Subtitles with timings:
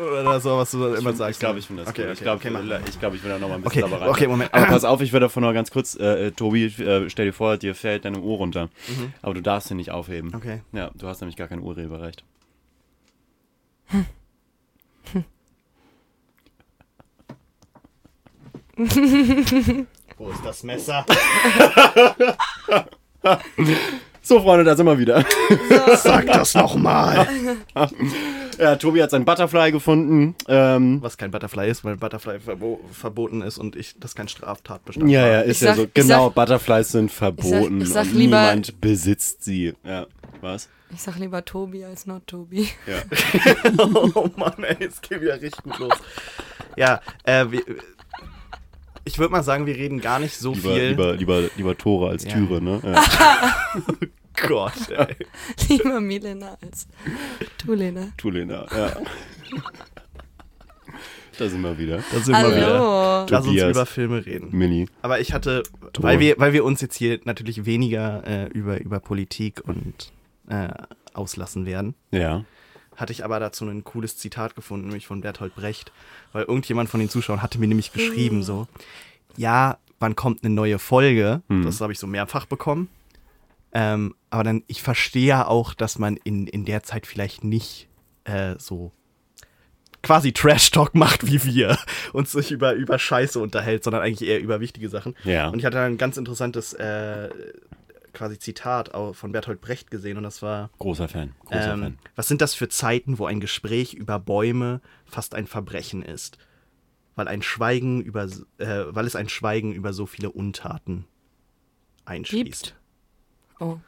[0.00, 1.36] Oder so, was du dann immer sagst.
[1.36, 2.06] Ich glaube, ich finde das Okay, cool.
[2.08, 2.88] okay, ich glaube, okay, mach.
[2.88, 4.10] ich, glaub, ich will da noch mal ein bisschen Okay, dabei rein.
[4.14, 4.54] okay, Moment.
[4.54, 7.32] Aber pass auf, ich will davon noch ganz kurz, äh, äh, Tobi, äh, stell dir
[7.32, 8.68] vor, dir fällt deine Uhr runter.
[9.22, 10.30] Aber du darfst sie nicht aufheben.
[10.30, 10.36] Mhm.
[10.36, 10.60] Okay.
[10.72, 12.24] Ja, du hast nämlich gar kein Urheberrecht.
[20.18, 21.04] Wo ist das Messer?
[24.24, 25.24] So, Freunde, da sind wir wieder.
[25.96, 27.26] Sag das nochmal.
[28.62, 30.34] Ja, Tobi hat sein Butterfly gefunden.
[30.48, 35.10] Ähm, Was kein Butterfly ist, weil Butterfly verbo verboten ist und ich das kein Straftatbestand
[35.10, 35.84] ja, ja, ist Ich ja sag- so.
[35.84, 39.74] ich Genau, sag- Butterflies sind verboten ich sag und lieber- niemand besitzt sie.
[39.84, 40.06] Ja,
[40.40, 40.68] was?
[40.94, 42.68] Ich sag lieber Tobi als not Tobi.
[42.86, 43.02] Ja.
[44.14, 45.94] oh Mann, ey, es geht wieder richtig gut los.
[46.76, 47.62] Ja, äh, wir,
[49.04, 50.88] ich würde mal sagen, wir reden gar nicht so Lieber, viel.
[50.90, 52.32] lieber, lieber, lieber Tore als Ja.
[52.32, 52.80] Türe, ne?
[52.84, 53.02] Ja.
[54.36, 55.16] Gott, ey.
[55.68, 56.86] lieber Milena als
[57.58, 58.08] Tulena.
[58.16, 58.96] Tulena, ja.
[61.38, 61.96] Da sind wir wieder.
[62.12, 62.78] Da sind wir wieder.
[62.78, 63.26] Hallo.
[63.30, 64.48] Lass uns über Filme reden.
[64.52, 64.86] Mini.
[65.00, 65.62] Aber ich hatte,
[65.98, 70.12] weil wir, weil wir uns jetzt hier natürlich weniger äh, über, über Politik und
[70.48, 70.68] äh,
[71.14, 72.44] auslassen werden, Ja.
[72.96, 75.90] hatte ich aber dazu ein cooles Zitat gefunden, nämlich von Bertolt Brecht,
[76.32, 78.66] weil irgendjemand von den Zuschauern hatte mir nämlich geschrieben so,
[79.36, 81.40] ja, wann kommt eine neue Folge?
[81.48, 81.64] Hm.
[81.64, 82.88] Das habe ich so mehrfach bekommen.
[83.72, 87.88] Ähm, aber dann, ich verstehe ja auch, dass man in, in der Zeit vielleicht nicht
[88.24, 88.92] äh, so
[90.02, 91.78] quasi Trash-Talk macht wie wir
[92.12, 95.14] und sich über, über Scheiße unterhält, sondern eigentlich eher über wichtige Sachen.
[95.24, 95.48] Ja.
[95.48, 97.30] Und ich hatte ein ganz interessantes äh,
[98.12, 101.32] quasi Zitat von Bertolt Brecht gesehen und das war, Großer Fan.
[101.46, 101.98] Großer ähm, Fan.
[102.14, 106.36] was sind das für Zeiten, wo ein Gespräch über Bäume fast ein Verbrechen ist?
[107.14, 108.24] Weil ein Schweigen über,
[108.58, 111.06] äh, weil es ein Schweigen über so viele Untaten
[112.04, 112.64] einschließt.
[112.64, 112.81] Gibt.
[113.62, 113.78] Oh.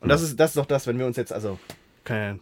[0.00, 1.58] Und das ist, das ist doch das, wenn wir uns jetzt, also,
[2.04, 2.40] können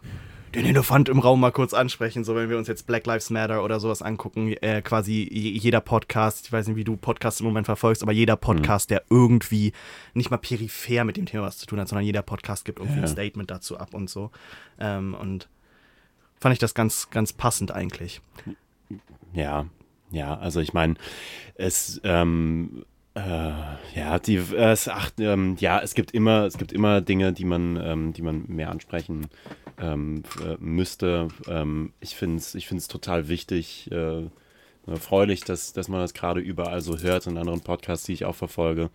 [0.55, 3.63] den Elefant im Raum mal kurz ansprechen, so wenn wir uns jetzt Black Lives Matter
[3.63, 7.47] oder sowas angucken, äh, quasi je- jeder Podcast, ich weiß nicht, wie du Podcasts im
[7.47, 9.73] Moment verfolgst, aber jeder Podcast, der irgendwie
[10.15, 12.99] nicht mal peripher mit dem Thema was zu tun hat, sondern jeder Podcast gibt irgendwie
[12.99, 13.05] Ja.
[13.05, 14.31] ein Statement dazu ab und so.
[14.79, 15.49] Ähm, und
[16.41, 18.23] fand ich das ganz, ganz passend eigentlich.
[19.35, 19.67] Ja,
[20.11, 20.95] ja, also ich meine,
[21.57, 22.85] es, ähm, äh,
[23.17, 27.45] ja, die, äh, es, ach, ähm, ja, es gibt immer, es gibt immer Dinge, die
[27.45, 29.29] man, ähm, die man mehr ansprechen
[29.79, 31.29] ähm, äh, müsste.
[31.49, 34.25] Ähm, ich finde es, ich finde es total wichtig, äh,
[34.87, 38.35] erfreulich, dass, dass man das gerade überall so hört in anderen Podcasts, die ich auch
[38.35, 38.91] verfolge,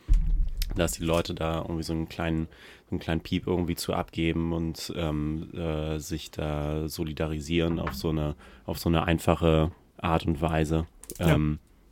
[0.76, 2.48] dass die Leute da irgendwie so einen kleinen,
[2.90, 8.10] so einen kleinen Piep irgendwie zu abgeben und ähm, äh, sich da solidarisieren auf so
[8.10, 10.86] eine, auf so eine einfache Art und Weise.
[11.20, 11.36] Ja.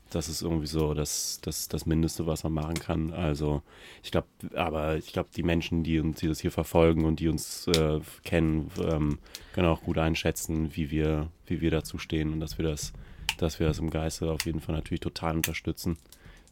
[0.09, 3.13] Das ist irgendwie so das, das, das Mindeste, was man machen kann.
[3.13, 3.61] Also
[4.03, 7.27] ich glaube, aber ich glaube, die Menschen, die uns, die das hier verfolgen und die
[7.27, 9.19] uns äh, kennen, ähm,
[9.53, 12.93] können auch gut einschätzen, wie wir, wie wir dazu stehen und dass wir das,
[13.37, 15.97] dass wir das im Geiste auf jeden Fall natürlich total unterstützen.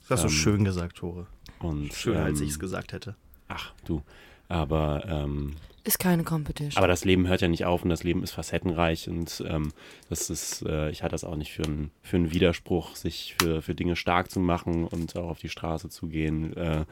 [0.08, 1.28] Das hast du Ähm, schön gesagt, Tore.
[1.60, 3.16] Und, Schöner, als ähm, ich es gesagt hätte.
[3.48, 4.04] Ach, du.
[4.50, 5.56] Aber, ähm,
[5.88, 6.78] Ist keine Competition.
[6.78, 9.72] aber das Leben hört ja nicht auf und das Leben ist facettenreich und ähm,
[10.10, 13.62] das ist, äh, ich halte das auch nicht für, ein, für einen Widerspruch, sich für,
[13.62, 16.56] für Dinge stark zu machen und auch auf die Straße zu gehen.
[16.58, 16.84] Äh,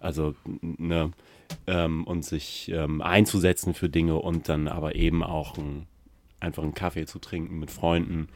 [0.00, 1.12] also, ne,
[1.68, 5.86] ähm, und sich ähm, einzusetzen für Dinge und dann aber eben auch ein,
[6.40, 8.28] einfach einen Kaffee zu trinken mit Freunden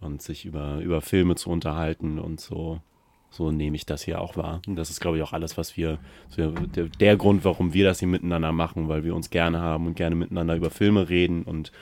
[0.00, 2.82] und sich über, über Filme zu unterhalten und so.
[3.30, 4.62] So nehme ich das hier auch wahr.
[4.66, 5.98] Und das ist, glaube ich, auch alles, was wir,
[6.30, 9.86] so der, der Grund, warum wir das hier miteinander machen, weil wir uns gerne haben
[9.86, 11.72] und gerne miteinander über Filme reden und,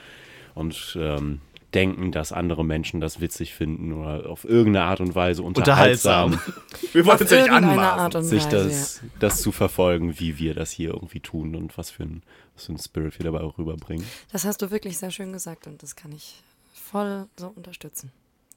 [0.53, 1.39] und ähm,
[1.75, 6.63] denken, dass andere Menschen das witzig finden oder auf irgendeine Art und Weise unterhaltsam, Unterhaltsam.
[6.93, 7.79] Wir wollen ja nicht anmaßen.
[7.79, 8.63] Art und sich Weise.
[8.63, 12.23] das, das zu verfolgen, wie wir das hier irgendwie tun und was für ein,
[12.55, 14.03] was für ein Spirit wir dabei auch rüberbringen.
[14.03, 14.09] ja.
[14.31, 16.41] Das hast du wirklich sehr schön gesagt und das kann ich
[16.73, 18.11] voll so unterstützen.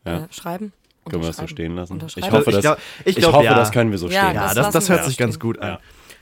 [0.06, 0.24] Ja.
[0.24, 0.72] Äh, schreiben.
[1.08, 2.00] Können wir das so stehen lassen?
[2.16, 3.54] Ich hoffe, Ich das, glaub- ich ich glaub, hoffe ja.
[3.54, 5.58] das können wir so Ja, stehen Ja, Das das, lassen das hört sich ganz gut
[5.58, 5.78] an.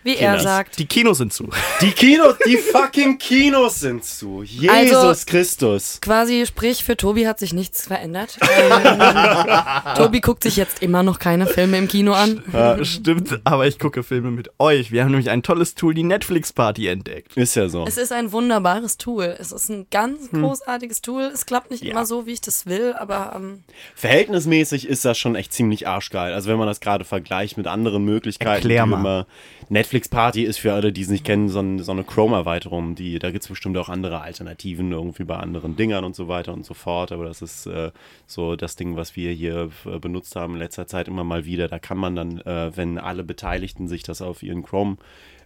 [0.07, 0.35] Wie Kinder.
[0.35, 1.49] er sagt, Die Kinos sind zu.
[1.81, 4.43] Die Kinos, die fucking Kinos sind zu.
[4.43, 5.99] Jesus Also- Christus.
[6.01, 8.39] quasi, sprich, für Tobi hat sich nichts verändert.
[8.47, 12.43] Ähm, Tobi guckt sich jetzt immer noch keine Filme im Kino an.
[12.53, 14.93] Ja, stimmt, aber ich gucke Filme mit euch.
[14.93, 17.37] Wir haben nämlich ein tolles Tool, die Netflix-Party, entdeckt.
[17.37, 17.85] Ist ja so.
[17.87, 19.37] Es ist ein wunderbares Tool.
[19.39, 21.23] Es ist ein ganz großartiges Tool.
[21.35, 21.91] Es klappt nicht Ja.
[21.93, 23.65] immer so, wie ich das will, aber ähm,
[23.95, 26.33] Verhältnismäßig ist das schon echt ziemlich arschgeil.
[26.33, 29.27] Also wenn man das gerade vergleicht mit anderen Möglichkeiten, Erklär die mal.
[29.69, 32.95] Netflix Party ist für alle, die es nicht kennen, so, ein, so eine Chrome-Erweiterung.
[32.95, 36.53] Die, da gibt es bestimmt auch andere Alternativen irgendwie bei anderen Dingern und so weiter
[36.53, 37.11] und so fort.
[37.11, 37.91] Aber das ist äh,
[38.27, 41.67] so das Ding, was wir hier äh, benutzt haben in letzter Zeit immer mal wieder.
[41.67, 44.99] Da kann man dann, äh, wenn alle Beteiligten sich das auf ihren Chrome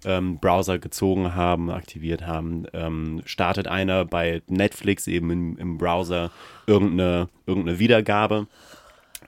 [0.05, 6.31] ähm, Browser gezogen haben, aktiviert haben, ähm, startet einer bei Netflix eben im, im Browser
[6.67, 8.47] irgendeine, irgendeine Wiedergabe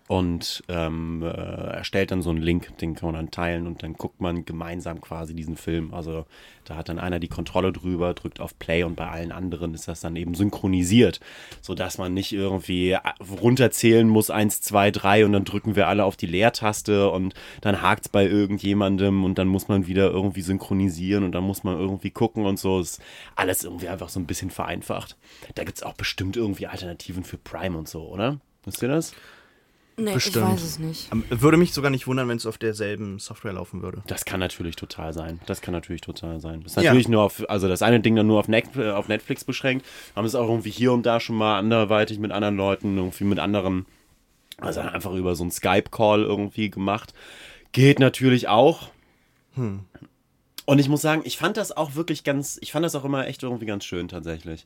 [0.08, 3.94] und ähm, äh, erstellt dann so einen Link, den kann man dann teilen und dann
[3.94, 5.94] guckt man gemeinsam quasi diesen Film.
[5.94, 6.26] Also
[6.64, 9.88] da hat dann einer die Kontrolle drüber, drückt auf Play und bei allen anderen ist
[9.88, 11.20] das dann eben synchronisiert,
[11.60, 12.96] sodass man nicht irgendwie
[13.40, 17.81] runterzählen muss, eins, zwei, drei und dann drücken wir alle auf die Leertaste und dann
[17.81, 21.78] hakt es bei irgendjemandem und dann muss man wieder irgendwie synchronisieren und dann muss man
[21.78, 22.81] irgendwie gucken und so.
[22.81, 23.00] Ist
[23.37, 25.16] alles irgendwie einfach so ein bisschen vereinfacht.
[25.54, 28.40] Da gibt es auch bestimmt irgendwie Alternativen für Prime und so, oder?
[28.64, 29.14] Wisst ihr das?
[29.96, 30.36] Nee, Bestimmt.
[30.36, 31.12] ich weiß es nicht.
[31.12, 34.02] Ähm, Würde mich sogar nicht wundern, wenn es auf derselben Software laufen würde.
[34.06, 35.38] Das kann natürlich total sein.
[35.46, 36.62] Das kann natürlich total sein.
[36.62, 36.90] Das ist Ja.
[36.90, 39.84] natürlich nur auf, also das eine Ding dann nur auf, Net, auf Netflix beschränkt.
[40.16, 43.38] Haben es auch irgendwie hier und da schon mal anderweitig mit anderen Leuten, irgendwie mit
[43.38, 43.84] anderen,
[44.58, 47.12] also einfach über so einen Skype-Call irgendwie gemacht.
[47.72, 48.88] Geht natürlich auch.
[49.56, 53.26] Und ich muss sagen, ich fand das auch wirklich ganz, ich fand das auch immer
[53.26, 54.64] echt irgendwie ganz schön tatsächlich.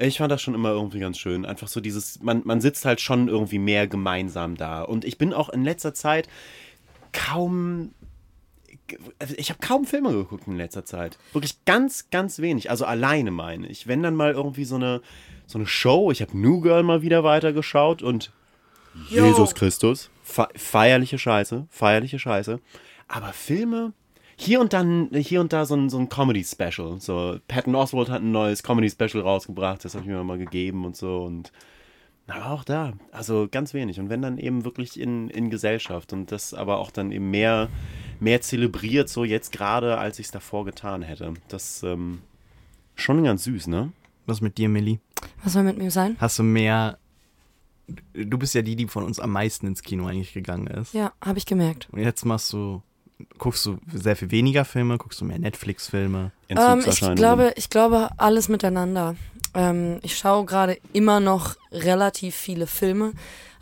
[0.00, 1.44] Ich fand das schon immer irgendwie ganz schön.
[1.44, 4.82] Einfach so dieses, man, man sitzt halt schon irgendwie mehr gemeinsam da.
[4.82, 6.28] Und ich bin auch in letzter Zeit
[7.12, 7.92] kaum
[9.18, 11.18] also ich habe kaum Filme geguckt in letzter Zeit.
[11.32, 12.70] Wirklich ganz, ganz wenig.
[12.70, 13.86] Also alleine meine ich.
[13.86, 15.00] Wenn dann mal irgendwie so eine,
[15.46, 18.32] so eine Show, ich habe New Girl mal wieder weitergeschaut und
[19.08, 19.24] Jo.
[19.24, 20.10] Jesus Christus.
[20.22, 22.60] Fe feierliche Scheiße, feierliche Scheiße.
[23.08, 23.92] Aber Filme,
[24.40, 26.98] hier und dann, hier und da so ein, so ein Comedy-Special.
[27.00, 30.96] So, Patton Oswald hat ein neues Comedy-Special rausgebracht, das habe ich mir mal gegeben und
[30.96, 31.22] so.
[31.24, 31.52] Und
[32.26, 33.98] aber auch da, also ganz wenig.
[33.98, 37.68] Und wenn dann eben wirklich in, in Gesellschaft und das aber auch dann eben mehr,
[38.20, 41.34] mehr zelebriert, so jetzt gerade, als ich es davor getan hätte.
[41.48, 42.20] Das ähm,
[42.94, 43.92] schon ganz süß, ne?
[44.26, 45.00] Was mit dir, Millie?
[45.42, 46.16] Was soll mit mir sein?
[46.20, 46.98] Hast du mehr.
[48.14, 50.94] Du bist ja die, die von uns am meisten ins Kino eigentlich gegangen ist.
[50.94, 51.88] Ja, habe ich gemerkt.
[51.90, 52.82] Und jetzt machst du.
[53.38, 56.32] Guckst du sehr viel weniger Filme, guckst du mehr Netflix-Filme.
[56.48, 59.16] Ähm, ich glaube, ich glaube alles miteinander.
[59.54, 63.12] Ähm, ich schaue gerade immer noch relativ viele Filme,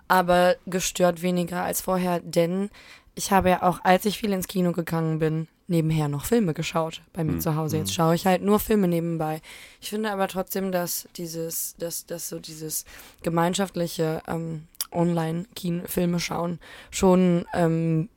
[0.07, 2.71] aber gestört weniger als vorher, denn
[3.15, 7.03] ich habe ja auch, als ich viel ins Kino gegangen bin, nebenher noch Filme geschaut
[7.13, 7.77] bei mir zu Hause.
[7.77, 9.43] Jetzt schaue ich halt nur Filme nebenbei.
[9.81, 12.85] Ich finde aber trotzdem, dass dieses, dass, dass so dieses
[13.23, 16.59] gemeinschaftliche ähm, Online-Filme schauen
[16.91, 18.09] schon ähm,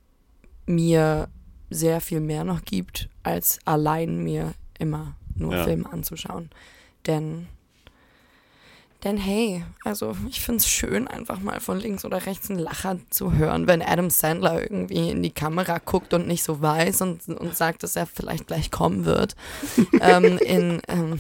[0.66, 1.30] mir
[1.70, 5.64] sehr viel mehr noch gibt, als allein mir immer nur Ja.
[5.64, 6.50] Filme anzuschauen.
[7.08, 7.48] Denn,
[9.04, 12.98] denn hey, also ich finde es schön, einfach mal von links oder rechts einen Lacher
[13.10, 17.28] zu hören, wenn Adam Sandler irgendwie in die Kamera guckt und nicht so weiß und,
[17.28, 19.36] und sagt, dass er vielleicht gleich kommen wird.
[20.02, 21.20] ähm, in, ähm,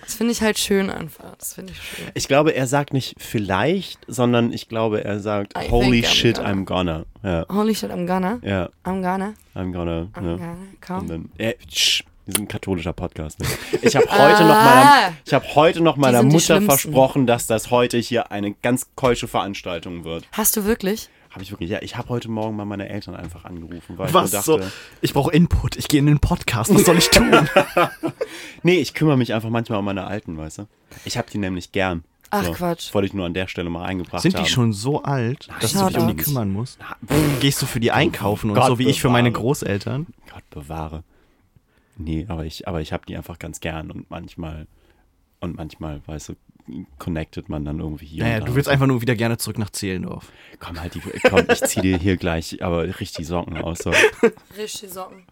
[0.00, 1.36] das finde ich halt schön einfach.
[1.38, 2.06] Das finde ich schön.
[2.14, 6.14] Ich glaube, er sagt nicht vielleicht, sondern ich glaube, er sagt I Holy think I'm
[6.14, 6.50] shit, gonna.
[6.50, 7.04] I'm gonna.
[7.22, 8.40] Ja, Holy shit, I'm gonna.
[8.42, 9.34] ja, I'm gonna.
[9.54, 10.08] I'm gonna.
[10.14, 10.36] I'm ja.
[10.36, 10.52] gonna.
[10.52, 11.06] Und Komm.
[11.06, 13.40] dann, äh, tsch, wir sind ein katholischer Podcast.
[13.40, 13.46] Ne?
[13.82, 16.22] Ich habe heute noch meiner, ich habe heute noch meiner Ah.
[16.22, 20.24] Mutter versprochen, dass das heute hier eine ganz keusche Veranstaltung wird.
[20.32, 21.08] Hast du wirklich?
[21.30, 21.70] Habe ich wirklich?
[21.70, 24.58] Ja, ich habe heute Morgen mal meine Eltern einfach angerufen, weil Was ich mir so?
[24.58, 25.76] dachte, Ich brauche Input.
[25.76, 26.72] Ich gehe in den Podcast.
[26.74, 27.30] Was soll ich tun?
[28.62, 30.66] nee, ich kümmere mich einfach manchmal um meine Alten, weißt du?
[31.04, 32.04] Ich habe die nämlich gern.
[32.32, 32.94] Ach, so, Quatsch.
[32.94, 34.44] Wollte ich nur an der Stelle mal eingebracht Sind haben.
[34.44, 36.78] die schon so alt, dass du dich um die kümmern musst?
[37.40, 39.32] Gehst du für die einkaufen und Gott so wie ich für meine.
[39.32, 40.06] Großeltern?
[40.32, 41.02] Gott bewahre.
[42.02, 44.66] Nee, aber ich, aber ich habe die einfach ganz gern und manchmal,
[45.40, 46.34] und manchmal, weißt du,
[46.98, 48.22] connected man dann irgendwie hier.
[48.22, 50.30] Naja, du willst einfach nur wieder gerne zurück nach Zehlendorf.
[50.60, 53.78] Komm halt, die, komm, ich zieh dir hier gleich aber richtig Socken aus.
[53.78, 53.92] So.
[54.56, 55.24] Rische Socken.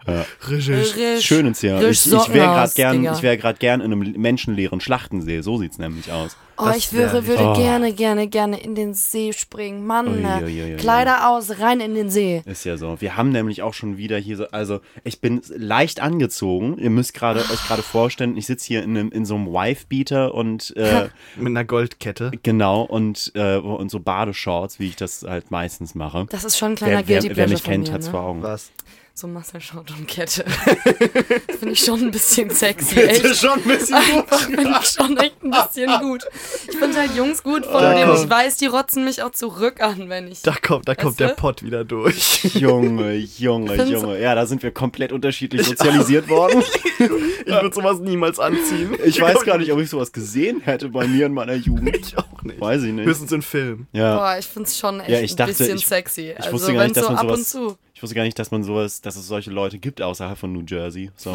[0.48, 0.96] Richtig.
[0.96, 1.24] Risch.
[1.24, 1.62] Schön ins.
[1.62, 3.12] Risch Ich, ich wäre Socken gerade gern, Digga.
[3.14, 5.40] ich wäre gerade gern in einem menschenleeren Schlachtensee.
[5.42, 6.36] So sieht's nämlich aus.
[6.60, 7.54] Oh, ich wär würde, Oh.
[7.54, 9.86] gerne, gerne, gerne in den See springen.
[9.86, 10.40] Mann, Ui, ne?
[10.44, 10.76] ui, ui, ui.
[10.76, 12.42] Kleider aus, rein in den See.
[12.46, 13.00] Ist ja so.
[13.00, 16.76] Wir haben nämlich auch schon wieder hier so, also ich bin leicht angezogen.
[16.78, 20.34] Ihr müsst gerade euch gerade vorstellen, ich sitze hier in, einem, in so einem Wife-Beater
[20.34, 22.32] und äh, Mit einer Goldkette.
[22.42, 26.26] genau und, äh, und so Badeshorts, wie ich das halt meistens mache.
[26.30, 28.06] Das ist schon ein kleiner Wer, Guilty wer, wer Pleasure mich von kennt, mir, hat's
[28.06, 28.10] ne?
[28.12, 28.42] vor Augen.
[28.42, 28.70] Was?
[29.20, 30.44] So Muscle-Short und Kette.
[30.44, 33.34] das finde ich schon ein bisschen sexy, echt.
[33.34, 36.24] schon ein bisschen Einfach finde ich schon echt ein bisschen gut.
[36.70, 39.32] Ich finde halt Jungs gut, von Da denen ich kommt- weiß, die rotzen mich auch
[39.32, 40.42] zurück an, wenn ich...
[40.42, 42.44] Da kommt, da kommt der Pott wieder durch.
[42.54, 44.20] Junge, Junge, Find's- Junge.
[44.20, 46.62] Ja, da sind wir komplett unterschiedlich sozialisiert worden.
[47.00, 47.08] Ich
[47.52, 48.94] würde sowas niemals anziehen.
[49.04, 51.96] Ich weiß gar nicht, ob ich sowas gesehen hätte bei mir in meiner Jugend.
[52.08, 52.60] Ich auch nicht.
[52.60, 53.04] Weiß ich nicht.
[53.04, 53.88] Höchstens in Filmen.
[53.92, 54.16] Ja.
[54.16, 56.30] Boah, ich finde es schon echt Ja, ich dachte, ein bisschen ich- sexy.
[56.30, 57.78] ich also wusste gar nicht, dass so man ab und sowas- zu.
[57.98, 60.62] Ich wusste gar nicht, dass man sowas, dass es solche Leute gibt außerhalb von New
[60.64, 61.10] Jersey.
[61.16, 61.34] So.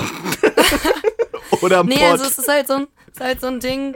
[1.62, 2.04] Oder am Nee, Pott.
[2.12, 3.96] also es ist halt so ein, ist halt so ein Ding,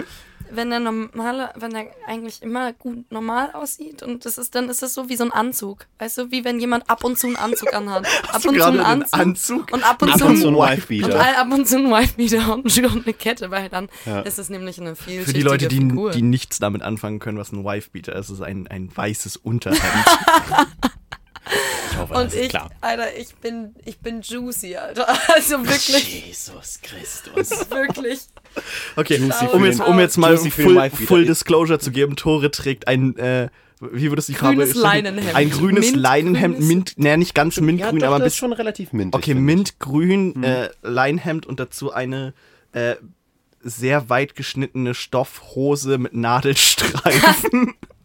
[0.52, 4.82] wenn der normale, wenn der eigentlich immer gut normal aussieht und das ist, dann ist
[4.82, 5.86] das so wie so ein Anzug.
[6.00, 8.06] Weißt du, wie wenn jemand ab und zu einen Anzug anhat.
[8.34, 9.72] ab du und zu einen einen Anzug, Anzug?
[9.72, 11.20] und ab und Ab zu und zu ein ein und Wife-Beater.
[11.22, 14.20] all- ab und zu ein Wife-Beater und und eine Kette, weil dann Ja.
[14.24, 16.12] ist es nämlich eine viel Für die Leute, die, Figur.
[16.12, 19.82] die nichts damit anfangen können, was ein Wife-Beater ist, ist ein, ein weißes Unterhemd.
[21.92, 22.70] Ich hoffe, und das ist ich, klar.
[22.82, 25.08] Alter, ich bin, ich bin juicy, Alter.
[25.36, 27.50] Also wirklich, Jesus Christus.
[27.70, 28.20] wirklich.
[28.96, 30.90] Okay, Juicy um jetzt, um jetzt mal Juicy Full.
[30.90, 33.50] Full Disclosure zu geben, Tore trägt ein, äh,
[33.80, 34.84] wie würde es die Farbe Grünes bestimmen?
[34.86, 35.36] Leinenhemd.
[35.36, 38.40] Ein grünes Mintgrünes- Leinenhemd, Mint, naja, nicht ganz mintgrün, ja, doch, aber ist bisschen.
[38.40, 39.16] schon relativ mintig.
[39.16, 42.34] Okay, mintgrün, äh, Leinenhemd und dazu eine
[42.72, 42.96] äh,
[43.62, 47.74] sehr weit geschnittene Stoffhose mit Nadelstreifen.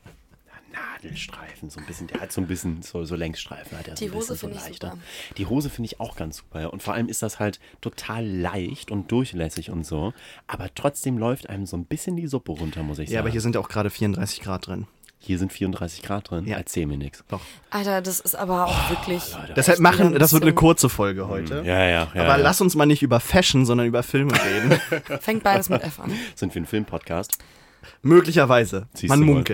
[1.02, 3.78] Nadelstreifen, so ein bisschen, der hat so ein bisschen so, so Längsstreifen.
[3.78, 4.90] Hat er Die so ein Hose bisschen finde so ich leichter.
[4.92, 5.02] super.
[5.38, 6.73] Die Hose finde ich auch ganz super.
[6.73, 10.12] Und vor allem ist das halt total leicht und durchlässig und so.
[10.47, 13.14] Aber trotzdem läuft einem so ein bisschen die Suppe runter, muss ich sagen.
[13.14, 14.87] ja, aber hier sind ja auch gerade 34 Grad drin.
[15.25, 16.47] Hier sind 34 Grad drin.
[16.49, 16.56] Ja.
[16.56, 17.23] Erzähl mir nichts.
[17.28, 17.40] Doch.
[17.71, 19.23] Alter, das ist aber auch wirklich.
[19.54, 21.62] Deshalb echt machen, das wird eine kurze Folge heute.
[21.64, 22.02] Ja, ja, ja.
[22.02, 22.37] Aber ja.
[22.37, 24.80] lass uns mal nicht über Fashion, sondern über Filme reden.
[25.21, 26.11] Fängt beides mit F an.
[26.35, 27.38] Sind wir ein Filmpodcast?
[28.02, 28.88] Möglicherweise.
[28.94, 29.44] Siehst Man du mal.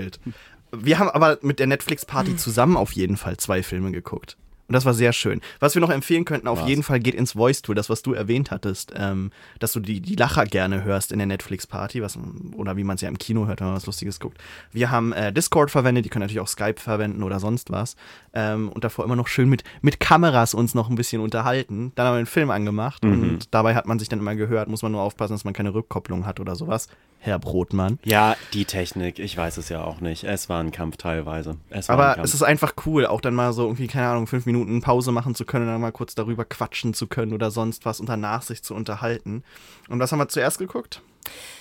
[0.73, 4.37] Wir haben aber mit der Netflix-Party zusammen auf jeden Fall zwei Filme geguckt.
[4.69, 5.41] Und das war sehr schön.
[5.61, 6.69] Was wir noch empfehlen könnten, auf Was?
[6.69, 10.15] jeden Fall geht ins Voice-Tool, das, was du erwähnt hattest, ähm, dass du die, die
[10.15, 12.19] Lacher gerne hörst in der Netflix-Party, was,
[12.55, 14.37] oder wie man es ja im Kino hört, wenn man was Lustiges guckt.
[14.71, 17.97] Wir haben äh, Discord verwendet, die können natürlich auch Skype verwenden oder sonst was.
[18.35, 21.93] Ähm, und davor immer noch schön mit, mit Kameras uns noch ein bisschen unterhalten.
[21.95, 24.83] Dann haben wir einen Film angemacht und dabei hat man sich dann immer gehört, muss
[24.83, 26.89] man nur aufpassen, dass man keine Rückkopplung hat oder sowas.
[27.21, 27.99] Herr Brotmann.
[28.05, 29.19] Ja, die Technik.
[29.19, 30.25] Ich weiß es ja auch nicht.
[30.25, 31.57] Es war ein Kampf teilweise.
[31.69, 32.25] Es war ein Aber Kampf.
[32.29, 35.35] es ist einfach cool, auch dann mal so irgendwie, keine Ahnung, fünf Minuten Pause machen
[35.35, 38.43] zu können und dann mal kurz darüber quatschen zu können oder sonst was und danach
[38.43, 39.43] sich zu unterhalten.
[39.89, 41.03] Und was haben wir zuerst geguckt?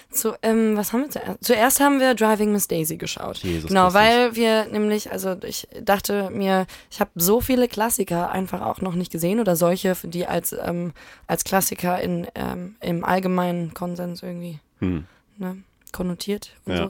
[0.09, 1.43] Zu, ähm, was haben wir zuerst?
[1.43, 3.37] Zuerst haben wir Driving Miss Daisy geschaut.
[3.39, 8.61] Jesus genau, weil wir nämlich, also ich dachte mir, ich habe so viele Klassiker einfach
[8.61, 10.93] auch noch nicht gesehen oder solche, die als, ähm,
[11.25, 15.05] als Klassiker in, ähm, im allgemeinen Konsens irgendwie Hm.
[15.37, 15.57] Ne,
[15.91, 16.77] konnotiert und Ja.
[16.77, 16.83] so.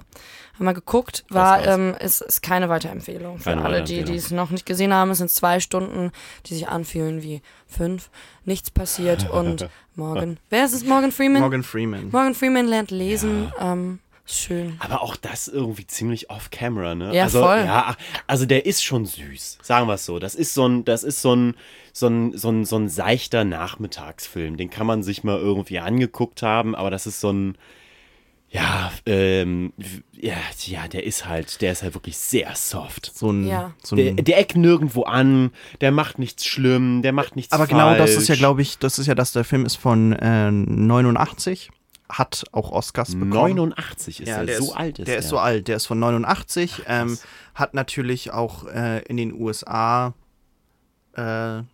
[0.56, 1.68] Haben wir geguckt, war, war's.
[1.68, 5.12] ähm, ist, ist keine Weiterempfehlung für Keine alle, die die es noch nicht gesehen haben.
[5.12, 6.12] Es sind zwei Stunden,
[6.48, 8.10] die sich anfühlen wie fünf.
[8.44, 10.40] Nichts passiert und morgen.
[10.50, 10.84] Wer ist es?
[10.84, 11.42] Morgan Freeman?
[11.42, 12.10] Morgan Freeman.
[12.12, 13.52] Morgan Freeman lernt lesen.
[13.60, 14.78] Ähm, schön.
[14.80, 17.14] Aber auch das irgendwie ziemlich off-camera, ne?
[17.14, 17.60] Ja, also, voll.
[17.66, 20.18] Ja, also der ist schon süß, sagen wir es so.
[20.18, 21.56] Das ist so ein, das ist so ein,
[21.94, 24.58] so ein, so ein, so ein seichter Nachmittagsfilm.
[24.58, 27.58] Den kann man sich mal irgendwie angeguckt haben, aber das ist so ein,
[28.50, 29.74] ja, ähm,
[30.14, 30.36] ja,
[30.66, 33.12] ja, der ist halt, der ist halt wirklich sehr soft.
[33.14, 33.74] So ein, Ja.
[33.84, 35.52] so Der, ein der eckt nirgendwo an,
[35.82, 37.72] der macht nichts schlimm, der macht nichts aber falsch.
[37.72, 40.50] genau das ist ja, glaube ich, das ist ja, dass der Film ist von äh,
[40.50, 41.72] 89,
[42.10, 43.32] hat auch Oscars bekommen.
[43.32, 45.20] 89 ist Ja, er, der so ist, alt ist der er.
[45.20, 47.18] ist so alt, der ist von 89, ähm,
[47.54, 50.14] hat natürlich auch äh, in den USA
[51.14, 51.66] äh, eine,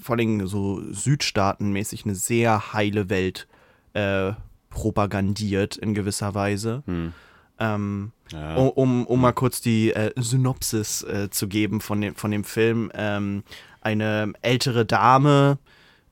[0.00, 3.48] vor allem so Südstaatenmäßig eine sehr heile Welt
[3.94, 4.32] äh,
[4.76, 6.82] propagandiert in gewisser Weise.
[6.84, 7.14] Hm.
[7.58, 8.56] Ähm, Ja.
[8.56, 12.92] um, um, mal kurz die äh, Synopsis äh, zu geben von dem, von dem Film.
[12.94, 13.42] Ähm,
[13.80, 15.56] eine ältere Dame,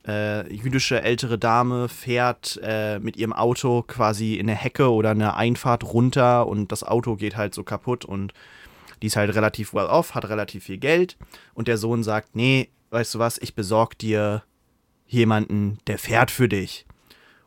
[0.07, 5.35] äh, jüdische ältere Dame, fährt äh, mit ihrem Auto quasi in eine Hecke oder eine
[5.35, 8.33] Einfahrt runter und das Auto geht halt so kaputt und
[9.03, 11.17] die ist halt relativ well off, hat relativ viel Geld
[11.53, 14.41] und der Sohn sagt, nee, weißt du was, ich besorg dir
[15.05, 16.87] jemanden, der fährt für dich.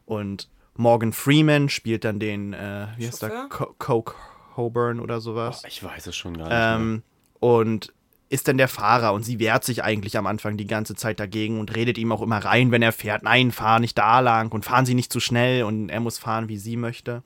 [0.04, 0.48] Und
[0.78, 3.46] Morgan Freeman spielt dann den, äh, wie heißt der?
[3.50, 4.14] Co Coke
[4.56, 5.62] Hoburn oder sowas.
[5.66, 6.56] Ich weiß es schon gar nicht.
[6.56, 6.76] mehr.
[6.76, 7.02] Ähm,
[7.40, 7.92] und
[8.28, 11.58] ist dann der Fahrer und sie wehrt sich eigentlich am Anfang die ganze Zeit dagegen
[11.58, 14.64] und redet ihm auch immer rein, wenn er fährt, nein, fahr nicht da lang und
[14.64, 17.22] fahren Sie nicht zu schnell und er muss fahren, wie sie möchte.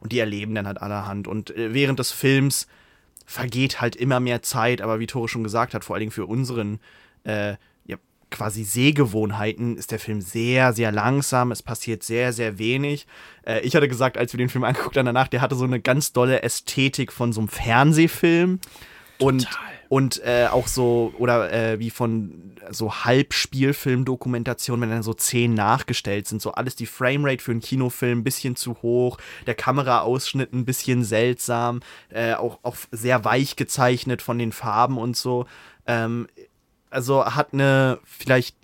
[0.00, 1.28] Und die erleben dann halt allerhand.
[1.28, 2.66] Und äh, während des Films
[3.24, 6.26] vergeht halt immer mehr Zeit, aber wie Tore schon gesagt hat, vor allen Dingen für
[6.26, 6.80] unseren
[7.24, 7.54] äh,
[8.30, 11.52] quasi Sehgewohnheiten ist der Film sehr, sehr langsam.
[11.52, 13.06] Es passiert sehr, sehr wenig.
[13.46, 15.80] Äh, ich hatte gesagt, als wir den Film angeguckt haben danach, der hatte so eine
[15.80, 18.60] ganz dolle Ästhetik von so einem Fernsehfilm.
[19.18, 19.64] Und, Total.
[19.88, 26.26] und äh, auch so, oder äh, wie von so Halbspielfilm-Dokumentationen, wenn dann so Szenen nachgestellt
[26.26, 30.64] sind, so alles die Framerate für einen Kinofilm ein bisschen zu hoch, der Kameraausschnitt ein
[30.64, 31.80] bisschen seltsam,
[32.10, 35.46] äh, auch, auch sehr weich gezeichnet von den Farben und so.
[35.86, 36.26] Ähm,
[36.96, 38.56] also hat eine vielleicht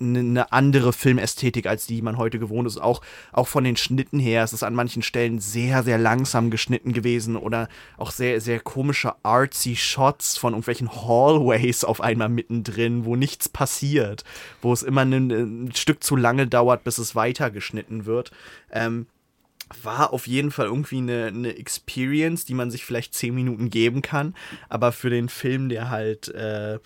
[0.00, 2.78] eine andere Filmästhetik als die, die man heute gewohnt ist.
[2.78, 6.92] Auch, auch von den Schnitten her ist es an manchen Stellen sehr, sehr langsam geschnitten
[6.92, 13.14] gewesen oder auch sehr, sehr komische artsy Shots von irgendwelchen Hallways auf einmal mittendrin, wo
[13.14, 14.24] nichts passiert,
[14.60, 18.32] wo es immer ein, ein Stück zu lange dauert, bis es weitergeschnitten wird.
[18.72, 19.06] Ähm,
[19.82, 24.02] war auf jeden Fall irgendwie eine, eine Experience, die man sich vielleicht zehn Minuten geben
[24.02, 24.34] kann,
[24.68, 26.78] aber für den Film, der halt äh,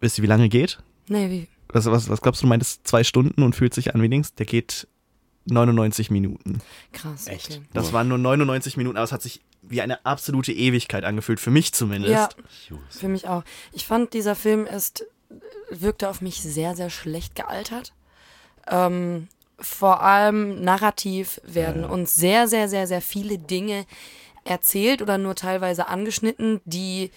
[0.00, 0.78] Wisst ihr, wie lange geht?
[1.08, 1.48] Nee, wie?
[1.68, 4.34] Was, was, was glaubst du, du meintest zwei Stunden und fühlt sich an wie links?
[4.34, 4.86] Der geht
[5.46, 6.60] 99 Minuten.
[6.92, 7.26] Krass.
[7.26, 7.52] Echt?
[7.52, 7.62] Okay.
[7.72, 11.50] Das waren nur 99 Minuten, aber es hat sich wie eine absolute Ewigkeit angefühlt, für
[11.50, 12.12] mich zumindest.
[12.12, 12.28] Ja,
[12.88, 13.42] für mich auch.
[13.72, 15.04] Ich fand, dieser Film ist,
[15.70, 17.92] wirkte auf mich sehr, sehr schlecht gealtert.
[18.68, 23.86] Ähm, vor allem narrativ werden uns sehr, sehr, sehr, sehr viele Dinge
[24.44, 27.10] erzählt oder nur teilweise angeschnitten, die,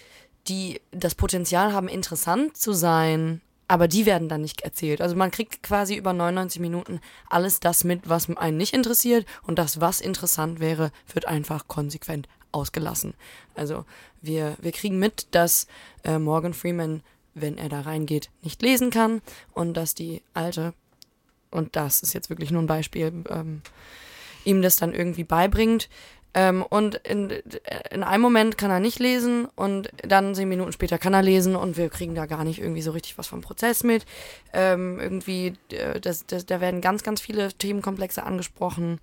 [0.48, 5.00] die das Potenzial haben, interessant zu sein, aber die werden dann nicht erzählt.
[5.00, 9.60] Also man kriegt quasi über 99 Minuten alles das mit, was einen nicht interessiert und
[9.60, 13.14] das, was interessant wäre, wird einfach konsequent ausgelassen.
[13.54, 13.84] Also
[14.20, 15.68] wir, wir kriegen mit, dass
[16.02, 17.02] äh, Morgan Freeman,
[17.34, 20.74] wenn er da reingeht, nicht lesen kann und dass die alte,
[21.50, 23.62] und das ist jetzt wirklich nur ein Beispiel, ähm,
[24.44, 25.88] ihm das dann irgendwie beibringt.
[26.32, 27.30] Ähm, und in,
[27.90, 31.56] in einem Moment kann er nicht lesen und dann zehn Minuten später kann er lesen
[31.56, 34.04] und wir kriegen da gar nicht irgendwie so richtig was vom Prozess mit.
[34.52, 39.00] Ähm, irgendwie, äh, das, das, da werden ganz, ganz viele Themenkomplexe angesprochen.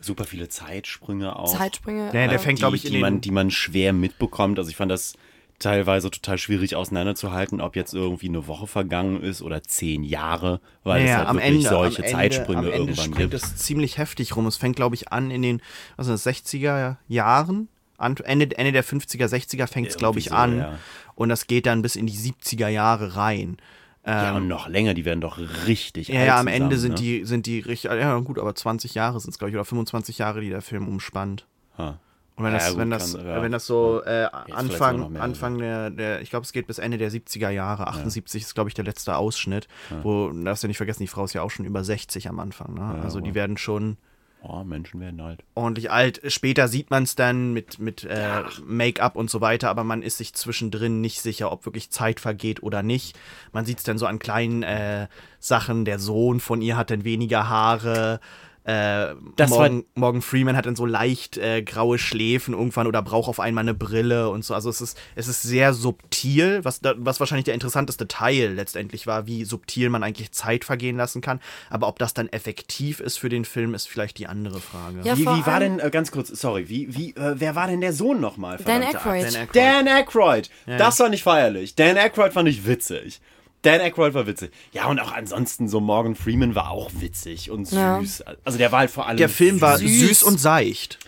[0.00, 1.56] Super viele Zeitsprünge auch.
[1.56, 2.06] Zeitsprünge.
[2.06, 4.58] Ja, der äh, fängt, die, glaube ich, die, den man, die man schwer mitbekommt.
[4.58, 5.14] Also ich fand das
[5.62, 11.02] teilweise total schwierig auseinanderzuhalten, ob jetzt irgendwie eine Woche vergangen ist oder zehn Jahre, weil
[11.04, 13.34] Ja, es halt am wirklich Ende, solche am Ende, Zeitsprünge am Ende irgendwann gibt.
[13.34, 14.46] es ziemlich heftig rum.
[14.46, 15.62] Es fängt, glaube ich, an in den
[15.96, 17.68] das, 60er Jahren.
[17.98, 20.58] Ende, Ende der 50er, 60er fängt es, glaube ich, so, an.
[20.58, 20.78] ja.
[21.14, 23.58] Und das geht dann bis in die 70er Jahre rein.
[24.04, 25.38] Ja, und noch länger, die werden doch
[25.68, 26.96] richtig Ja, ja, am zusammen, Ende sind ne?
[26.96, 30.18] die, sind die richtig, ja gut, aber 20 Jahre sind es, glaube ich, oder 25
[30.18, 31.46] Jahre, die der Film umspannt.
[31.78, 32.00] Ha.
[32.36, 33.42] Und wenn Ja, das, gut, wenn das, kann- ja.
[33.42, 37.10] wenn das so äh, Anfang, Anfang der, der, ich glaube, es geht bis Ende der
[37.10, 39.68] 70er Jahre, 78 ist, glaube ich, der letzte Ausschnitt,
[40.02, 42.74] wo, darfst du nicht vergessen, die Frau ist ja auch schon über 60 am Anfang,
[42.74, 43.00] ne?
[43.02, 43.34] also die wow.
[43.34, 43.96] werden schon
[44.44, 45.44] Oh, Menschen werden alt.
[45.54, 46.20] ordentlich alt.
[46.26, 50.18] Später sieht man es dann mit, mit äh, Make-up und so weiter, aber man ist
[50.18, 53.16] sich zwischendrin nicht sicher, ob wirklich Zeit vergeht oder nicht.
[53.52, 55.06] Man sieht es dann so an kleinen äh,
[55.38, 55.84] Sachen.
[55.84, 58.18] Der Sohn von ihr hat dann weniger Haare.
[58.64, 59.14] Äh,
[59.48, 63.62] Morgan, Morgan Freeman hat dann so leicht äh, graue Schläfen irgendwann oder braucht auf einmal
[63.62, 64.54] eine Brille und so.
[64.54, 69.26] Also es ist, es ist sehr subtil, was, was wahrscheinlich der interessanteste Teil letztendlich war,
[69.26, 71.40] wie subtil man eigentlich Zeit vergehen lassen kann.
[71.70, 75.00] Aber ob das dann effektiv ist für den Film, ist vielleicht die andere Frage.
[75.02, 77.80] Ja, wie, wie war denn, äh, ganz kurz, sorry, wie, wie, äh, wer war denn
[77.80, 78.58] der Sohn nochmal?
[78.58, 79.24] Dan Aykroyd.
[79.24, 79.56] Dan Aykroyd.
[79.56, 80.50] Dan Aykroyd.
[80.66, 81.74] Das war nicht feierlich.
[81.74, 83.20] Dan Aykroyd fand ich witzig.
[83.62, 84.50] Dan Aykroyd war witzig.
[84.72, 88.00] Ja, und auch ansonsten so Morgan Freeman war auch witzig und Ja.
[88.00, 88.24] süß.
[88.44, 89.16] Also der war halt vor allem.
[89.16, 90.00] Der Film war Süß.
[90.00, 90.98] süß, und seicht.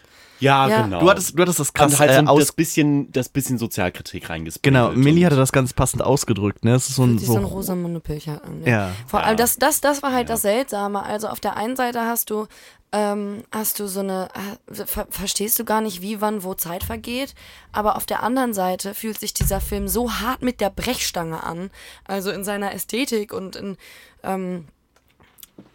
[0.40, 0.82] Ja, Ja.
[0.82, 1.00] genau.
[1.00, 3.28] Du hattest, du hattest das krass und halt so äh, ein- aus, das bisschen, das
[3.28, 4.62] bisschen Sozialkritik reingespielt.
[4.62, 6.74] Genau, Millie hatte das ganz passend ausgedrückt, ne?
[6.74, 8.60] Es ist so ein, so ein so, Rosamunde Pilcher an.
[8.60, 8.70] ne?
[8.70, 8.90] Ja.
[9.06, 9.26] Vor Ja.
[9.26, 11.02] allem, das, das, das war halt das Seltsame.
[11.02, 12.46] Also auf der einen Seite hast du,
[12.92, 14.28] ähm, hast du so eine,
[14.72, 17.34] äh, ver verstehst du gar nicht, wie, wann, wo Zeit vergeht.
[17.72, 21.70] Aber auf der anderen Seite fühlt sich dieser Film so hart mit der Brechstange an.
[22.04, 23.76] Also in seiner Ästhetik und in,
[24.22, 24.66] ähm,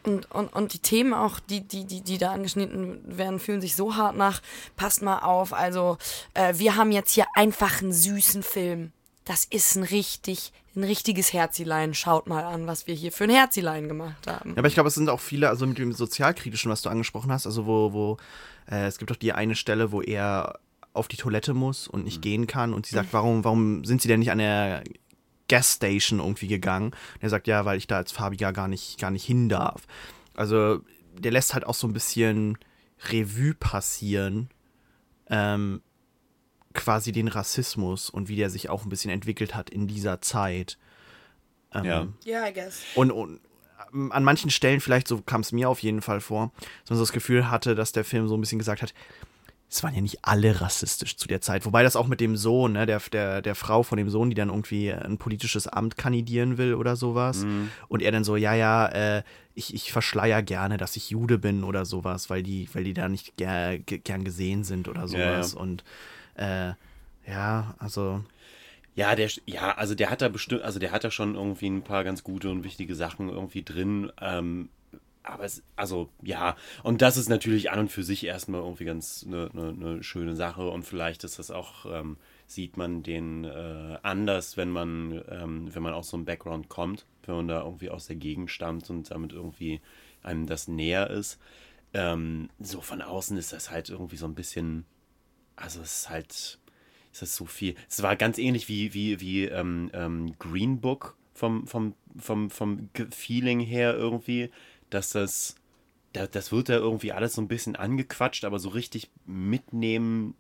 [0.03, 3.75] und, und, und die Themen auch, die, die, die, die da angeschnitten werden, fühlen sich
[3.75, 4.41] so hart nach.
[4.75, 5.97] Passt mal auf, also
[6.33, 8.91] äh, wir haben jetzt hier einfach einen süßen Film.
[9.25, 11.93] Das ist ein richtig, ein richtiges Herzilein.
[11.93, 14.51] Schaut mal an, was wir hier für ein Herzilein gemacht haben.
[14.51, 17.31] Ja, aber ich glaube, es sind auch viele, also mit dem Sozialkritischen, was du angesprochen
[17.31, 18.17] hast, also wo, wo,
[18.69, 20.59] äh, es gibt doch die eine Stelle, wo er
[20.93, 24.07] auf die Toilette muss und nicht gehen kann und sie sagt, warum, warum sind sie
[24.07, 24.83] denn nicht an der
[25.49, 26.91] Gasstation irgendwie gegangen?
[26.91, 29.85] Und er sagt, ja, weil ich da als Farbiger gar nicht, gar nicht hin darf.
[30.35, 30.79] Also,
[31.17, 32.57] der lässt halt auch so ein bisschen
[33.09, 34.49] Revue passieren,
[35.29, 35.81] ähm,
[36.73, 40.77] quasi den Rassismus und wie der sich auch ein bisschen entwickelt hat in dieser Zeit.
[41.73, 42.07] Ähm, Ja.
[42.23, 42.83] Ja, I guess.
[42.95, 43.41] und, und
[43.93, 46.97] ähm, an manchen Stellen, vielleicht so kam es mir auf jeden Fall vor, dass man
[46.97, 48.93] so das Gefühl hatte, dass der Film so ein bisschen gesagt hat,
[49.71, 51.65] es waren ja nicht alle rassistisch zu der Zeit.
[51.65, 54.36] Wobei das auch mit dem Sohn, ne, der, der, der Frau von dem Sohn, die
[54.36, 57.45] dann irgendwie ein politisches Amt kandidieren will oder sowas.
[57.88, 61.63] Und er dann so, ja, ja, äh, ich, ich verschleier gerne, dass ich Jude bin
[61.63, 65.19] oder sowas, weil die, weil die da nicht ger, ge- gern gesehen sind oder Ja,
[65.19, 65.43] ja.
[65.43, 65.53] sowas.
[65.53, 65.84] Und
[66.36, 66.73] äh,
[67.27, 68.23] ja, also.
[68.95, 71.84] Ja, der, ja, also der hat da bestimmt, also der hat da schon irgendwie ein
[71.84, 74.12] paar ganz gute und wichtige Sachen irgendwie drin.
[74.19, 74.69] Ähm,
[75.23, 79.25] aber es, also ja, und das ist natürlich an und für sich erstmal irgendwie ganz
[79.27, 82.17] eine ne, ne schöne Sache und vielleicht ist das auch ähm,
[82.49, 87.05] sieht man den äh, anders, wenn man, ähm, wenn man aus so einem Background kommt,
[87.25, 89.82] wenn man da irgendwie aus der Gegend stammt und damit irgendwie
[90.23, 91.39] einem das näher ist.
[91.93, 94.86] Ähm, so von außen ist das halt irgendwie so ein bisschen,
[95.55, 96.60] also es ist halt,
[97.12, 97.75] ist das so viel.
[97.88, 102.89] Es war ganz ähnlich wie, wie, wie ähm, ähm, Green Book vom, vom, vom, vom
[103.12, 104.49] Feeling her irgendwie,
[104.89, 105.56] dass das,
[106.13, 110.36] das, wird da irgendwie alles so ein bisschen angequatscht, aber so richtig mitnehmen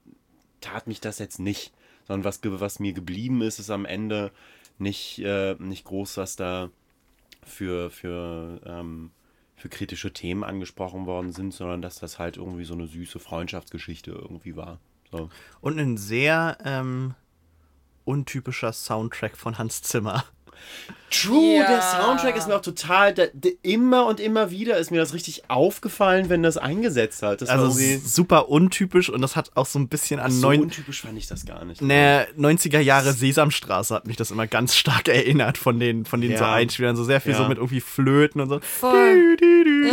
[0.61, 1.73] tat mich das jetzt nicht.
[2.07, 4.31] Sondern was, was mir geblieben ist, ist am Ende
[4.79, 6.69] nicht, äh, nicht groß, was da
[7.43, 9.11] für, für, ähm,
[9.55, 14.11] für kritische Themen angesprochen worden sind, sondern dass das halt irgendwie so eine süße Freundschaftsgeschichte
[14.11, 14.79] irgendwie war.
[15.11, 15.29] So.
[15.61, 17.15] Und ein sehr ähm,
[18.05, 20.23] untypischer Soundtrack von Hans Zimmer.
[21.11, 21.67] True, Ja.
[21.67, 25.15] der Soundtrack ist mir auch total, da, da, immer und immer wieder ist mir das
[25.15, 27.41] richtig aufgefallen, wenn das eingesetzt hat.
[27.41, 27.71] Das Also
[28.05, 31.25] super untypisch und das hat auch so ein bisschen an so neun, untypisch fand ich
[31.25, 31.81] das gar nicht.
[31.81, 36.31] ne, 90er Jahre Sesamstraße hat mich das immer ganz stark erinnert von den, von den
[36.31, 36.37] Ja.
[36.37, 36.95] so Einspielern.
[36.95, 37.39] So sehr viel Ja.
[37.39, 38.59] so mit irgendwie Flöten und so.
[38.59, 39.35] Voll.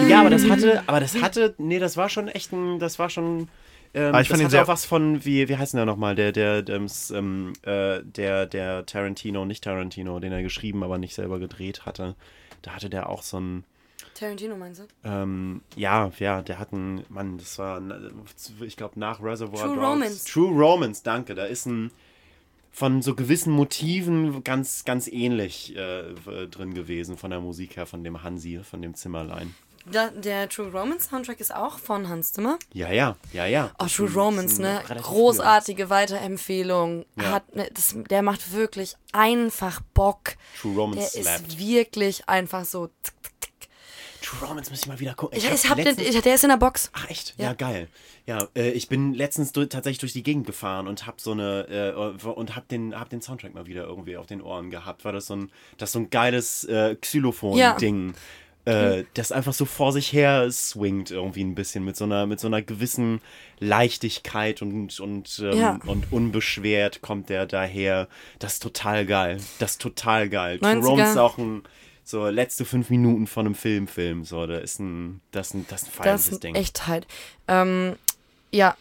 [0.08, 3.08] Ja, aber das hatte, aber das hatte, nee, das war schon echt ein, das war
[3.08, 3.48] schon,
[3.94, 6.14] ähm, Aber ich das fand sehr- auch was von, wie, wie heißt denn der nochmal,
[6.14, 6.80] der, der, der,
[7.12, 12.14] ähm, äh, der, der Tarantino, nicht Tarantino, den er geschrieben, aber nicht selber gedreht hatte.
[12.62, 13.64] Da hatte der auch so ein,
[14.14, 14.84] Tarantino meinst du?
[15.04, 17.82] ähm, ja, ja, der hat ein, Mann, das war,
[18.62, 19.86] ich glaube, nach Reservoir True Dogs.
[19.86, 20.24] Romance.
[20.24, 21.34] True Romance, danke.
[21.34, 21.90] Da ist ein,
[22.72, 26.14] von so gewissen Motiven ganz, ganz ähnlich äh,
[26.50, 29.54] drin gewesen, von der Musik her, von dem Hansi, von dem Zimmerlein.
[29.90, 32.58] Da, der True Romance Soundtrack ist auch von Hans Zimmer.
[32.72, 33.70] Ja, ja, ja, ja.
[33.78, 34.82] Oh, True ein- Romance, ein ne?
[35.00, 37.06] Großartige Weiterempfehlung.
[37.16, 37.30] Ja.
[37.30, 40.34] Hat, ne, das, der macht wirklich einfach Bock.
[40.60, 41.48] True Der Romance slappt.
[41.48, 42.88] ist wirklich einfach so.
[42.88, 43.68] tick, tick, tick.
[44.22, 45.38] True Romance muss ich mal wieder gucken.
[45.38, 46.90] Ich, hab ich hab den, letztens- ich, der ist in der Box.
[46.92, 47.34] Ach echt?
[47.38, 47.52] Ja, Ja.
[47.54, 47.88] geil.
[48.26, 51.94] Ja, äh, ich bin letztens durch, tatsächlich durch die Gegend gefahren und hab so eine
[51.94, 55.04] äh, und hab den hab den Soundtrack mal wieder irgendwie auf den Ohren gehabt.
[55.04, 58.14] War das so ein das so ein geiles äh, Xylophon-Ding.
[58.66, 62.40] Äh, das einfach so vor sich her swingt irgendwie ein bisschen mit so einer mit
[62.40, 63.20] so einer gewissen
[63.60, 65.78] Leichtigkeit und und ähm, Ja.
[65.86, 68.08] und unbeschwert kommt der daher.
[68.38, 69.38] Das ist total geil.
[69.58, 70.58] Das ist total geil.
[70.62, 70.72] 90er.
[70.80, 71.62] True Romance ist auch ein
[72.04, 75.66] so letzte fünf Minuten von einem Film Film so da ist ein das ist ein
[75.68, 76.54] das ist ein Das feierliches ist Ding.
[76.54, 77.06] echt tight.
[77.48, 77.96] Ähm,
[78.52, 78.76] ja,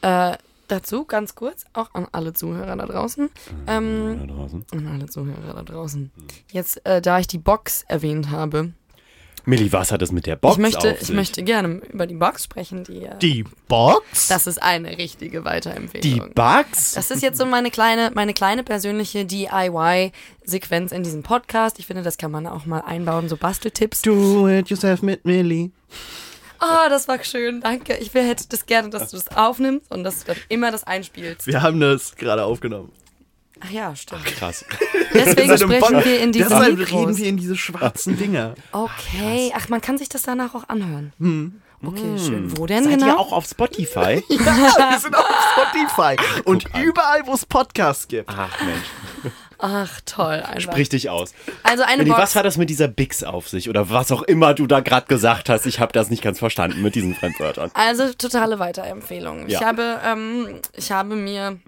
[0.00, 0.36] äh,
[0.68, 3.28] dazu ganz kurz, auch an alle Zuhörer da draußen.
[3.66, 4.64] Ähm, da draußen.
[4.72, 6.10] an alle Zuhörer da draußen.
[6.50, 8.72] Jetzt, äh, da ich die Box erwähnt habe,
[9.44, 11.16] Milli, was hat es mit der Box ich möchte, auf ich sich?
[11.16, 12.84] möchte gerne über die Box sprechen.
[12.84, 14.28] Die, äh, Die Box?
[14.28, 16.32] das ist eine richtige Die Weiterempfehlung.
[16.34, 16.94] Bugs?
[16.94, 21.78] Das ist jetzt so meine kleine, meine kleine persönliche DIY-Sequenz in diesem Podcast.
[21.78, 24.02] Ich finde, das kann man auch mal einbauen, so Basteltipps.
[24.02, 25.70] Do it yourself mit Millie.
[26.58, 27.96] Ah, das war schön, danke.
[27.96, 31.48] Ich hätte das gerne, dass du das aufnimmst und dass du dann immer das einspielst.
[31.48, 32.92] Wir haben das gerade aufgenommen.
[33.64, 34.24] Ach ja, stimmt.
[34.24, 34.64] Krass.
[35.14, 36.92] Deswegen sprechen wir in diese Deshalb Mikros.
[37.00, 38.54] reden wir in diese schwarzen Dinger.
[38.72, 41.12] Okay, ach, man kann sich das danach auch anhören.
[41.84, 42.56] Okay, schön.
[42.56, 43.06] Wo denn Seid genau?
[43.06, 44.22] ihr auch auf Spotify?
[44.28, 48.28] wir sind auf Spotify und überall, wo es Podcasts gibt.
[48.30, 50.60] Ach Mensch, Ach, toll, einfach.
[50.60, 51.32] sprich dich aus.
[51.62, 52.20] Also eine Milli, Box.
[52.22, 53.68] was hat das mit dieser Bix auf sich?
[53.68, 55.66] Oder was auch immer du da gerade gesagt hast?
[55.66, 57.70] Ich habe das nicht ganz verstanden mit diesen Fremdwörtern.
[57.74, 59.46] Also totale Weiterempfehlung.
[59.46, 59.60] Ich Ja.
[59.66, 61.58] habe, ähm, ich habe mir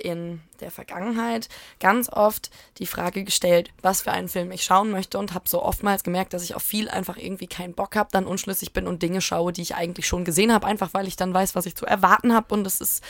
[0.00, 5.18] in der Vergangenheit ganz oft die Frage gestellt, was für einen Film ich schauen möchte
[5.18, 8.26] und habe so oftmals gemerkt, dass ich auf viel einfach irgendwie keinen Bock habe, dann
[8.26, 11.32] unschlüssig bin und Dinge schaue, die ich eigentlich schon gesehen habe, einfach weil ich dann
[11.32, 13.02] weiß, was ich zu erwarten habe und das ist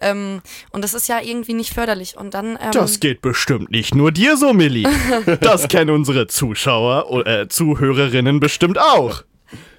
[0.00, 3.94] ähm, und das ist ja irgendwie nicht förderlich und dann ähm, Das geht bestimmt nicht
[3.94, 4.88] nur dir so, Millie.
[5.40, 9.22] Das kennen unsere Zuschauer oder äh, Zuhörerinnen bestimmt auch.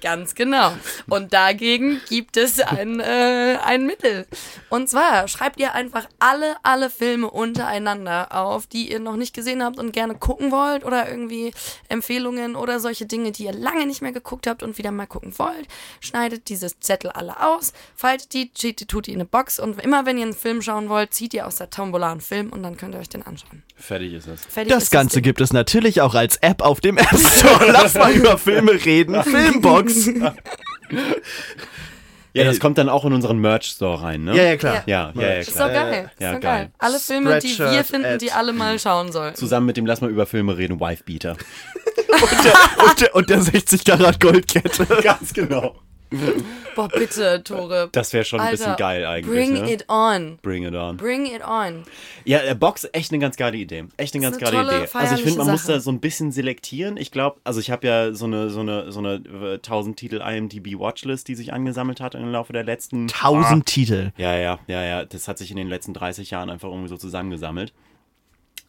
[0.00, 0.72] Ganz genau.
[1.08, 4.26] Und dagegen gibt es ein, äh, ein Mittel.
[4.70, 9.62] Und zwar schreibt ihr einfach alle, alle Filme untereinander auf, die ihr noch nicht gesehen
[9.62, 11.52] habt und gerne gucken wollt oder irgendwie
[11.88, 15.32] Empfehlungen oder solche Dinge, die ihr lange nicht mehr geguckt habt und wieder mal gucken
[15.38, 15.66] wollt.
[16.00, 20.16] Schneidet diese Zettel alle aus, faltet die, tut die in eine Box und immer wenn
[20.18, 22.94] ihr einen Film schauen wollt, zieht ihr aus der Tombola einen Film und dann könnt
[22.94, 23.62] ihr euch den anschauen.
[23.76, 24.44] Fertig ist es.
[24.46, 25.24] Fertig Das ist Ganze Ding.
[25.24, 27.70] gibt es natürlich auch als App auf dem App Store.
[27.72, 29.22] Lass mal über Filme reden.
[29.22, 29.87] Filmbox.
[32.34, 34.36] Ja, das kommt dann auch in unseren Merch-Store rein, ne?
[34.36, 34.82] Ja, ja, klar.
[34.86, 36.10] Ja, ja, ja, Ist doch geil.
[36.12, 36.40] Ist ja, geil.
[36.40, 36.70] geil.
[36.78, 39.36] Alle Filme, die wir finden, die alle mal schauen sollten.
[39.36, 41.36] Zusammen mit dem Lass mal über Filme reden, Wifebeater.
[42.08, 44.86] Und der, und der, und der 60 Karat Goldkette.
[45.02, 45.76] Ganz genau.
[46.74, 47.88] Boah, bitte, Tore.
[47.92, 49.34] Das wäre schon ein bisschen Alter, geil eigentlich.
[49.34, 49.72] Bring ne?
[49.72, 50.38] it on.
[50.42, 50.96] Bring it on.
[50.96, 51.84] Bring it on.
[52.24, 53.86] Ja, äh, Box echt eine ganz geile Idee.
[53.96, 54.88] Echt eine ganz eine geile tolle, Idee.
[54.92, 55.80] Also ich finde, man feierliche muss da Sache.
[55.80, 56.96] so ein bisschen selektieren.
[56.96, 60.20] Ich glaube, also ich habe ja so eine so eine so eine äh, 1000 Titel
[60.20, 64.12] IMDb Watchlist, die sich angesammelt hat im Laufe der letzten Tausend Titel.
[64.16, 65.04] Ja, ja, ja, ja.
[65.04, 67.72] Das hat sich in den letzten 30 Jahren einfach irgendwie so zusammengesammelt.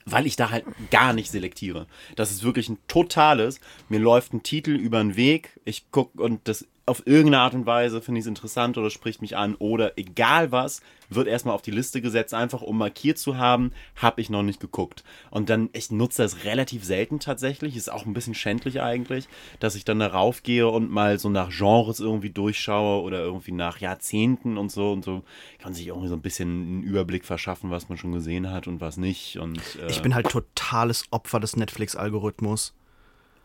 [0.06, 1.86] Weil ich da halt gar nicht selektiere.
[2.16, 3.60] Das ist wirklich ein totales.
[3.90, 5.60] Mir läuft ein Titel über den Weg.
[5.66, 9.22] Ich gucke und das auf irgendeine Art und Weise finde ich es interessant oder spricht
[9.22, 13.38] mich an oder egal was, wird erstmal auf die Liste gesetzt, einfach um markiert zu
[13.38, 15.04] haben, habe ich noch nicht geguckt.
[15.32, 19.28] Und dann, ich nutze das relativ selten tatsächlich, ist auch ein bisschen schändlich eigentlich,
[19.60, 23.80] dass ich dann darauf gehe und mal so nach Genres irgendwie durchschaue oder irgendwie nach
[23.80, 25.24] Jahrzehnten und so und so
[25.60, 28.82] kann sich irgendwie so ein bisschen einen Überblick verschaffen, was man schon gesehen hat und
[28.82, 29.38] was nicht.
[29.38, 32.74] Und äh, Ich bin halt totales Opfer des Netflix-Algorithmus.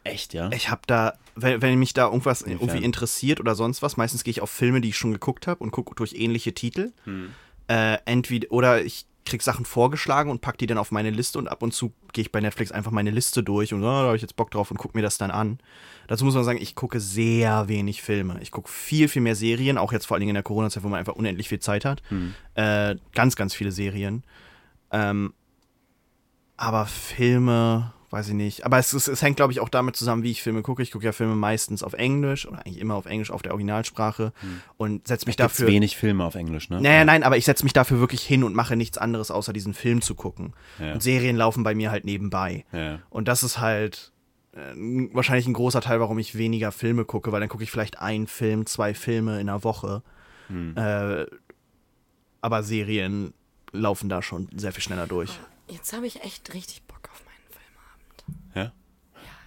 [0.05, 0.51] Echt, ja.
[0.53, 2.69] Ich habe da, wenn, wenn mich da irgendwas Inwiefern?
[2.69, 5.62] irgendwie interessiert oder sonst was, meistens gehe ich auf Filme, die ich schon geguckt habe
[5.62, 6.93] und gucke durch ähnliche Titel.
[7.05, 7.31] Hm.
[7.69, 11.49] Äh, entweder, oder ich krieg Sachen vorgeschlagen und pack die dann auf meine Liste und
[11.49, 14.17] ab und zu gehe ich bei Netflix einfach meine Liste durch und oh, da habe
[14.17, 15.59] ich jetzt Bock drauf und gucke mir das dann an.
[16.07, 18.38] Dazu muss man sagen, ich gucke sehr wenig Filme.
[18.43, 20.88] Ich gucke viel, viel mehr Serien, auch jetzt vor allen Dingen in der Corona-Zeit, wo
[20.88, 22.03] man einfach unendlich viel Zeit hat.
[22.09, 22.35] Hm.
[22.55, 24.23] Äh, ganz, ganz viele Serien.
[24.90, 25.33] Ähm,
[26.57, 28.64] aber Filme, weiß ich nicht.
[28.64, 30.83] Aber es, es, es hängt, glaube ich, auch damit zusammen, wie ich Filme gucke.
[30.83, 34.33] Ich gucke ja Filme meistens auf Englisch oder eigentlich immer auf Englisch, auf der Originalsprache
[34.77, 35.45] und setze mich Hm.
[35.45, 35.67] Gibt's dafür.
[35.73, 36.81] wenig Filme auf Englisch, ne?
[36.81, 39.75] Naja, nein, aber ich setze mich dafür wirklich hin und mache nichts anderes, außer diesen
[39.75, 40.53] Film zu gucken.
[40.79, 40.93] Ja.
[40.93, 42.64] Und Serien laufen bei mir halt nebenbei.
[42.73, 43.01] Ja.
[43.11, 44.12] Und das ist halt
[44.53, 44.59] äh,
[45.12, 48.27] wahrscheinlich ein großer Teil, warum ich weniger Filme gucke, weil dann gucke ich vielleicht einen
[48.27, 50.03] Film, zwei Filme in einer Woche.
[50.49, 50.77] Hm.
[50.77, 51.27] Äh,
[52.40, 53.33] aber Serien
[53.73, 55.31] laufen da schon sehr viel schneller durch.
[55.69, 58.44] Jetzt habe ich echt richtig Bock auf meinen Filmabend.
[58.55, 58.73] Ja?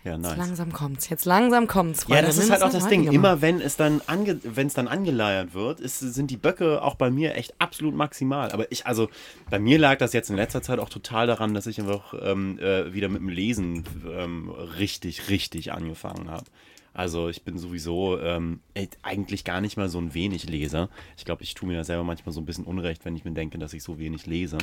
[0.04, 0.38] Ja, Jetzt nice.
[0.38, 1.10] langsam kommt's.
[1.10, 2.02] Jetzt langsam kommt's.
[2.02, 2.28] Ja, Freunde.
[2.28, 3.02] das ist halt auch das Ding.
[3.02, 6.82] häufiger Immer wenn es dann ange wenn es dann angeleiert wird, ist, sind die Böcke
[6.82, 8.52] auch bei mir echt absolut maximal.
[8.52, 9.10] Aber ich, also
[9.50, 12.58] bei mir lag das jetzt in letzter Zeit auch total daran, dass ich einfach ähm,
[12.60, 16.46] äh, wieder mit dem Lesen ähm, richtig, richtig angefangen habe.
[16.94, 18.62] Also ich bin sowieso ähm,
[19.04, 20.90] eigentlich gar nicht mal so ein wenig Leser.
[21.16, 23.58] Ich glaube, ich tue mir selber manchmal so ein bisschen Unrecht, wenn ich mir denke,
[23.60, 24.58] dass ich so wenig lese.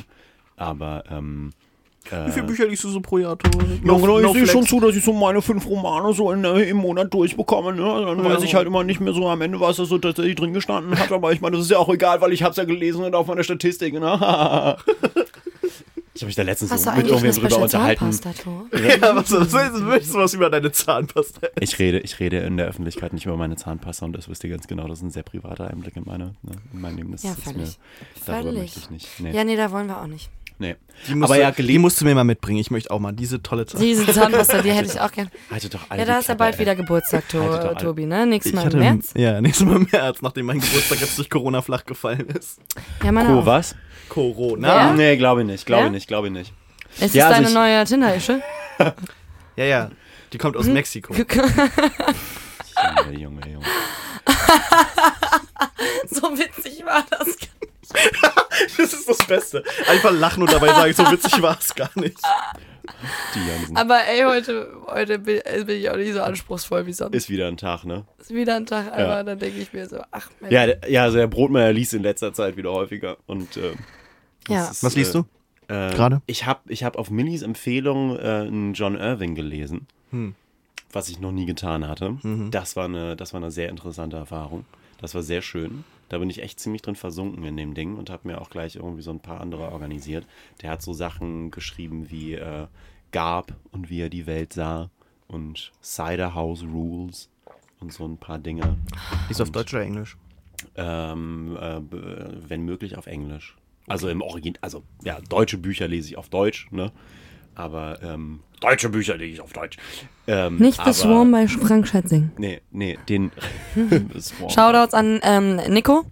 [0.57, 1.51] Aber ähm,
[2.11, 3.65] Wie viele Bücher liest du so pro Jahr, Tore?
[3.83, 6.61] Ja, genau, ich sehe schon zu, dass ich so meine fünf Romane so in, äh,
[6.63, 7.73] im Monat durchbekomme.
[7.73, 8.05] Ne?
[8.05, 10.53] Dann weiß ich halt immer nicht mehr so am Ende, was da so tatsächlich drin
[10.53, 11.11] gestanden hat.
[11.11, 13.27] Aber ich meine, das ist ja auch egal, weil ich hab's ja gelesen und auf
[13.27, 13.93] meiner Statistik.
[13.93, 14.13] Ne?
[16.13, 18.05] ich habe mich da letztens Hast so mit irgendwem drüber unterhalten.
[18.71, 19.31] Ja, was,
[19.81, 21.47] möchtest du was über deine Zahnpasta?
[21.59, 24.49] Ich rede, ich rede in der Öffentlichkeit nicht über meine Zahnpasta und das wisst ihr
[24.49, 24.87] ganz genau.
[24.87, 27.11] Das ist ein sehr privater Einblick in, meine, ne, in mein Leben.
[27.11, 27.57] Das Ja, ist völlig.
[27.57, 27.73] Mir,
[28.25, 28.61] darüber Völlig.
[28.61, 29.19] möchte ich nicht.
[29.19, 30.29] Nee, Ja, nee, da wollen wir auch nicht.
[30.59, 30.75] Nee.
[31.07, 32.59] Die musst, Aber du, ja, die musst du mir mal mitbringen.
[32.59, 33.85] Ich möchte auch mal diese tolle Zahnpasta.
[33.85, 35.29] Diese Zahnpasta, die hätte ich auch gern.
[35.51, 38.25] Haltet doch alle Ja, da ist ja bald wieder Geburtstag, to alle- Tobi, ne?
[38.25, 39.11] Nächstes Ich Mal hatte im März.
[39.15, 42.59] Ja, nächstes Mal im März, nachdem mein Geburtstag jetzt durch Corona flach gefallen ist.
[43.03, 43.45] Ja, meine Co, auch.
[43.45, 43.75] was?
[44.07, 44.67] Corona?
[44.67, 44.93] Ja?
[44.93, 45.65] Nee, glaube ich nicht.
[45.65, 45.87] Glaube Ja?
[45.87, 46.07] ich nicht.
[46.07, 46.53] Glaube ich nicht.
[46.99, 48.41] Ist Ja, das also deine ich- neue Tinder-Ische?
[49.57, 49.89] Ja, ja.
[50.33, 50.61] Die kommt Hm?
[50.61, 51.13] aus Mexiko.
[53.05, 53.65] Junge, Junge, Junge.
[56.09, 57.37] so witzig war das.
[58.77, 59.63] Das ist das Beste.
[59.87, 62.17] Einfach lachen und dabei sagen, so witzig war es gar nicht.
[63.73, 67.15] Aber ey, heute, heute bin, äh, bin ich auch nicht so anspruchsruhsvoll wie sonst.
[67.15, 68.05] Ist wieder ein Tag, ne?
[68.17, 69.23] Ist wieder ein Tag, aber Ja.
[69.23, 70.53] dann denke ich mir so, ach Mensch.
[70.53, 73.17] Ja, der- ja, also der Brotmeier liest in letzter Zeit wieder häufiger.
[73.25, 73.73] Und, äh,
[74.47, 74.69] Ja.
[74.69, 75.19] ist, Was liest äh,
[75.67, 75.73] du?
[75.73, 76.21] Äh, Gerade?
[76.27, 80.35] Ich habe ich hab auf Millys Empfehlung äh, einen John Irving gelesen, Hm.
[80.93, 82.17] was ich noch nie getan hatte.
[82.51, 84.65] Das, war eine, das war eine sehr interessante Erfahrung.
[85.01, 85.83] Das war sehr schön.
[86.09, 88.75] Da bin ich echt ziemlich drin versunken in dem Ding und habe mir auch gleich
[88.75, 90.25] irgendwie so ein paar andere organisiert.
[90.61, 92.67] Der hat so Sachen geschrieben wie äh,
[93.11, 94.89] Gab und wie er die Welt sah
[95.27, 97.29] und Cider House Rules
[97.79, 98.77] und so ein paar Dinge.
[99.29, 100.17] Ist auf Deutsch oder Englisch?
[100.75, 101.81] Ähm, äh,
[102.49, 103.55] wenn möglich auf Englisch.
[103.87, 106.91] Also im Original, also ja, deutsche Bücher lese ich auf Deutsch, ne?
[107.55, 109.77] Aber ähm, deutsche Bücher lese ich auf Deutsch.
[110.27, 112.31] Ähm, Nicht aber, The Swarm bei Frank Schätzing.
[112.37, 113.31] Nee, nee, den.
[114.49, 116.05] Shoutouts an ähm, Nico.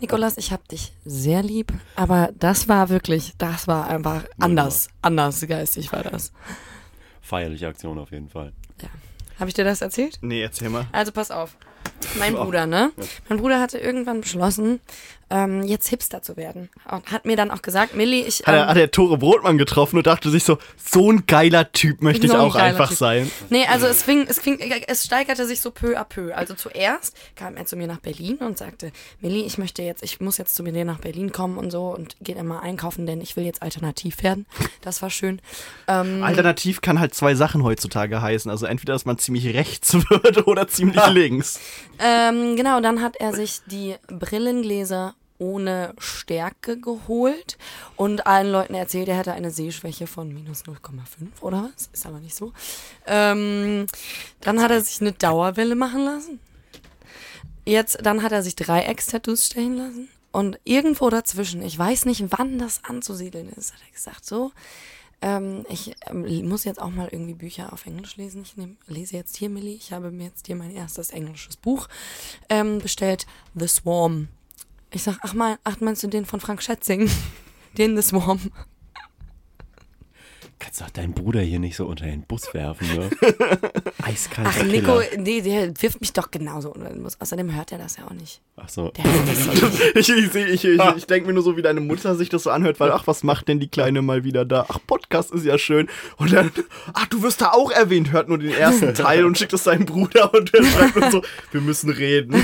[0.00, 4.88] Nikolas, ich hab dich sehr lieb, aber das war wirklich, das war einfach anders.
[5.02, 6.32] Anders geistig war das.
[7.22, 8.52] Feierliche Aktion auf jeden Fall.
[9.38, 10.18] Habe ich dir das erzählt?
[10.20, 10.86] Nee, erzähl mal.
[10.92, 11.56] Also pass auf.
[12.18, 12.92] Mein Bruder, ne?
[13.28, 14.80] Mein Bruder hatte irgendwann beschlossen,
[15.30, 16.68] ähm, jetzt Hipster zu werden.
[16.90, 18.40] Und hat mir dann auch gesagt, Millie, ich.
[18.40, 21.72] Hat er, ähm, hat er Tore Brotmann getroffen und dachte sich so, so ein geiler
[21.72, 22.98] Typ möchte ich ein auch einfach Typ.
[22.98, 23.30] sein.
[23.50, 26.34] Nee, also es fing, es fing, es steigerte sich so peu à peu.
[26.34, 30.20] Also zuerst kam er zu mir nach Berlin und sagte, Millie, ich möchte jetzt, ich
[30.20, 33.36] muss jetzt zu mir nach Berlin kommen und so und geht immer einkaufen, denn ich
[33.36, 34.46] will jetzt alternativ werden.
[34.82, 35.40] Das war schön.
[35.88, 38.50] Ähm, Alternativ kann halt zwei Sachen heutzutage heißen.
[38.50, 41.60] Also entweder, dass man ziemlich rechts wird oder ziemlich links.
[41.98, 47.58] Ähm, genau, dann hat er sich die Brillengläser ohne Stärke geholt
[47.96, 51.88] und allen Leuten erzählt, er hätte eine Sehschwäche von minus 0,5 oder was?
[51.92, 52.52] Ist aber nicht so.
[53.06, 53.86] Ähm,
[54.40, 56.40] dann hat er sich eine Dauerwelle machen lassen.
[57.66, 60.08] Jetzt, dann hat er sich Dreieckstattoos stechen lassen.
[60.30, 64.52] Und irgendwo dazwischen, ich weiß nicht, wann das anzusiedeln ist, hat er gesagt, so,
[65.24, 68.42] ähm, ich ähm, muss jetzt auch mal irgendwie Bücher auf Englisch lesen.
[68.42, 71.88] Ich nehm, lese jetzt hier, Millie, ich habe mir jetzt hier mein erstes englisches Buch
[72.50, 74.28] ähm, bestellt, The Swarm.
[74.90, 77.10] Ich sag, ach, mal, ach, meinst du den von Frank Schätzing?
[77.78, 78.38] Den The Swarm.
[80.64, 83.10] Kannst doch deinen Bruder hier nicht so unter den Bus werfen, ne?
[84.02, 87.20] Eiskalter Ach, Nico, nee, der wirft mich doch genauso unter den Bus.
[87.20, 88.40] Außerdem hört er das ja auch nicht.
[88.56, 88.88] Ach so.
[88.88, 89.44] Der hört das.
[89.94, 92.50] Ich, ich, ich, ich, ich denke mir nur so, wie deine Mutter sich das so
[92.50, 94.64] anhört, weil, ach, was macht denn die Kleine mal wieder da?
[94.70, 95.86] Ach, Podcast ist ja schön.
[96.16, 96.50] Und dann,
[96.94, 99.84] ach, du wirst da auch erwähnt, hört nur den ersten Teil und schickt es seinem
[99.84, 101.22] Bruder und der schreibt nur so,
[101.52, 102.42] wir müssen reden.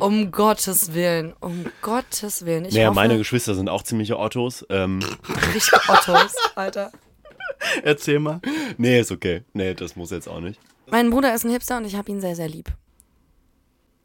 [0.00, 2.64] Um Gottes Willen, um Gottes Willen.
[2.64, 4.64] Ich Naja, hoffe, meine Geschwister sind auch ziemliche Ottos.
[4.70, 5.00] Ähm,
[5.54, 6.92] richtig Ottos, Alter.
[7.82, 8.40] Erzähl mal.
[8.76, 9.42] nee, ist okay.
[9.52, 10.60] Nee, das muss jetzt auch nicht.
[10.90, 12.70] Mein Bruder ist ein Hipster und ich habe ihn sehr, sehr lieb.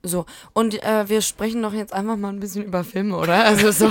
[0.06, 3.46] So, und äh, wir sprechen doch jetzt einfach mal ein bisschen über Filme, oder?
[3.46, 3.90] Also so.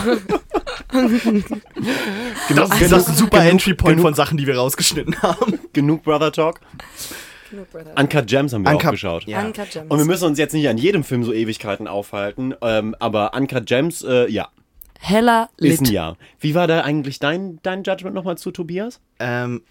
[2.55, 5.59] Das, das ist ein super Entry Point von Sachen, die wir rausgeschnitten haben.
[5.73, 6.61] Genug Brother Talk.
[7.97, 9.25] Uncut Gems haben wir Uncut- auch geschaut.
[9.25, 9.41] Ja.
[9.45, 9.91] Uncut Gems.
[9.91, 13.67] Und wir müssen uns jetzt nicht an jedem Film so Ewigkeiten aufhalten, ähm, aber Uncut
[13.67, 14.49] Gems, äh, ja,
[15.01, 15.95] Heller ist ein Lit.
[15.95, 16.17] Ja.
[16.39, 19.01] Wie war da eigentlich dein, dein Judgment nochmal zu Tobias?
[19.19, 19.63] Ähm,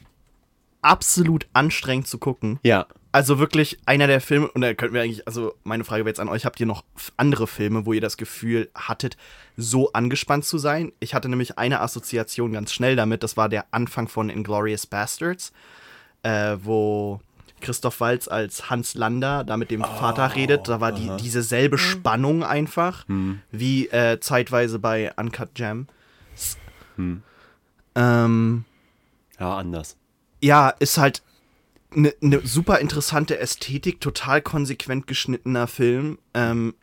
[0.82, 2.60] absolut anstrengend zu gucken.
[2.64, 2.86] Ja.
[3.14, 6.20] Also wirklich einer der Filme, und da könnten wir eigentlich, also meine Frage wäre jetzt
[6.20, 6.84] an euch, habt ihr noch
[7.18, 9.18] andere Filme, wo ihr das Gefühl hattet,
[9.58, 10.94] so angespannt zu sein?
[11.00, 15.52] Ich hatte nämlich eine Assoziation ganz schnell damit, das war der Anfang von Inglourious Bastards,
[16.24, 17.20] äh, wo
[17.62, 20.68] Christoph Waltz als Hans Lander da mit dem Vater redet.
[20.68, 23.06] Da war die, diese selbe Spannung einfach,
[23.52, 25.88] wie äh, zeitweise bei Uncut Gem.
[27.96, 28.66] Ähm,
[29.40, 29.98] Ja, anders.
[30.42, 31.24] ja, ist halt
[31.94, 36.20] eine ne super interessante Ästhetik, total konsequent geschnittener Film.
[36.34, 36.74] Ähm,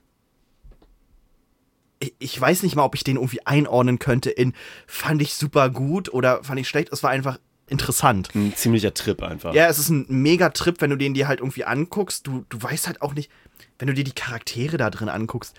[1.99, 4.53] ich, ich weiß nicht mal, ob ich den irgendwie einordnen könnte in
[4.87, 6.93] fand ich super gut oder fand ich schlecht.
[6.93, 8.31] Es war einfach interessant.
[8.35, 9.54] Ein ziemlicher Trip einfach.
[9.54, 12.26] Ja, es ist ein mega Trip, wenn du den dir halt irgendwie anguckst.
[12.26, 13.31] Du, du weißt halt auch nicht,
[13.78, 15.54] wenn du dir die Charaktere da drin anguckst,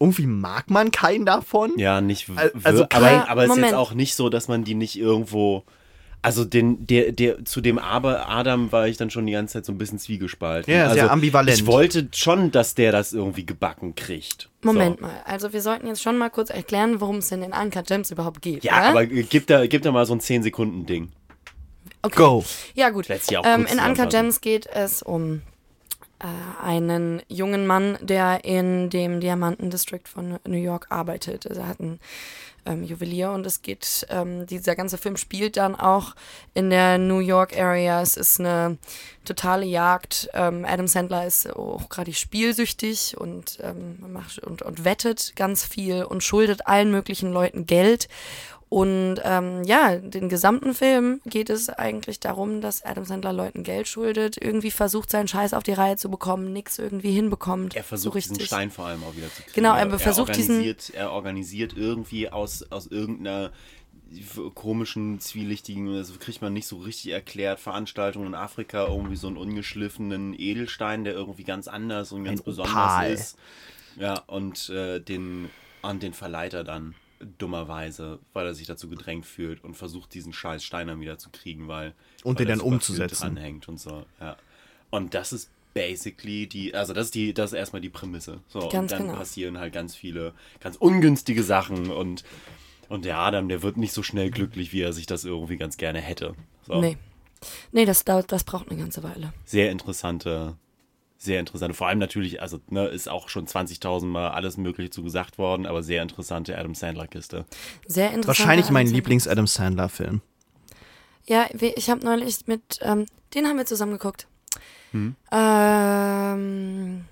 [0.00, 1.72] irgendwie mag man keinen davon.
[1.76, 2.28] Ja, nicht.
[2.64, 5.64] also aber, klar, aber es ist jetzt auch nicht so, dass man die nicht irgendwo.
[6.22, 9.64] Also den, der, der, zu dem Aber Adam war ich dann schon die ganze Zeit
[9.64, 10.72] so ein bisschen zwiegespalten.
[10.72, 11.56] Ja, also, sehr ambivalent.
[11.56, 14.50] Ich wollte schon, dass der das irgendwie gebacken kriegt.
[14.62, 15.06] Moment so.
[15.06, 18.10] mal, also wir sollten jetzt schon mal kurz erklären, worum es denn in Uncut Gems
[18.10, 18.64] überhaupt geht.
[18.64, 21.10] Ja, aber gib da, gib da mal so ein 10-Sekunden-Ding.
[22.02, 22.16] Okay.
[22.16, 22.44] Go.
[22.74, 23.08] Ja, gut.
[23.08, 24.10] Ähm, in zusammenfassen.
[24.10, 25.42] Gems geht es um
[26.20, 26.26] äh,
[26.62, 31.46] einen jungen Mann, der in dem Diamantendistrict von New York arbeitet.
[31.46, 31.98] Also er hat einen
[32.66, 36.14] ähm, Juwelier und es geht, ähm, dieser ganze Film spielt dann auch
[36.54, 38.02] in der New York Area.
[38.02, 38.78] Es ist eine
[39.24, 40.28] totale Jagd.
[40.34, 46.04] Ähm, Adam Sandler ist auch gerade spielsüchtig und, ähm, macht, und, und wettet ganz viel
[46.04, 48.08] und schuldet allen möglichen Leuten Geld.
[48.70, 53.88] Und ähm, ja, den gesamten Film geht es eigentlich darum, dass Adam Sandler Leuten Geld
[53.88, 57.74] schuldet, irgendwie versucht, seinen Scheiß auf die Reihe zu bekommen, nichts irgendwie hinbekommt.
[57.74, 58.32] Er versucht so richtig.
[58.38, 59.54] diesen Stein vor allem auch wieder zu kriegen.
[59.54, 63.50] Genau, er versucht diesen- organisiert, Er organisiert irgendwie aus, aus irgendeiner
[64.54, 69.36] komischen, zwielichtigen, das kriegt man nicht so richtig erklärt, Veranstaltung in Afrika, irgendwie so einen
[69.36, 73.12] ungeschliffenen Edelstein, der irgendwie ganz anders und ganz Ein besonders Opal.
[73.12, 73.36] ist.
[73.96, 75.50] Ja, und äh, den,
[75.82, 76.94] an den Verleiter dann
[77.38, 81.30] dummerweise, weil er sich dazu gedrängt fühlt und versucht, diesen scheiß Stein dann wieder zu
[81.30, 83.34] kriegen, weil Und weil den da dann umzusetzen.
[83.34, 84.36] dranhängt und so, ja.
[84.90, 88.40] Und das ist basically die, also das ist die, das ist erstmal die Prämisse.
[88.48, 89.18] So, Ganz und dann genau.
[89.18, 92.24] passieren halt ganz viele, ganz ungünstige Sachen und,
[92.88, 95.76] und der Adam, der wird nicht so schnell glücklich, wie er sich das irgendwie ganz
[95.76, 96.34] gerne hätte.
[96.66, 96.96] So, Nee.
[97.72, 99.32] Nee, das dauert, das braucht eine ganze Weile.
[99.46, 100.56] Sehr interessante,
[101.22, 105.02] sehr interessante, vor allem natürlich, also ne, ist auch schon 20.000 Mal alles Mögliche zu
[105.02, 107.44] gesagt worden, aber sehr interessante Adam Sandler-Kiste.
[107.86, 108.26] Sehr interessant.
[108.26, 110.22] Wahrscheinlich mein Lieblings-Adam Sandler-Film.
[111.26, 113.04] Ja, ich habe neulich mit, ähm,
[113.34, 114.28] den haben wir zusammen geguckt.
[114.92, 115.14] Hm?
[115.30, 117.04] Ähm,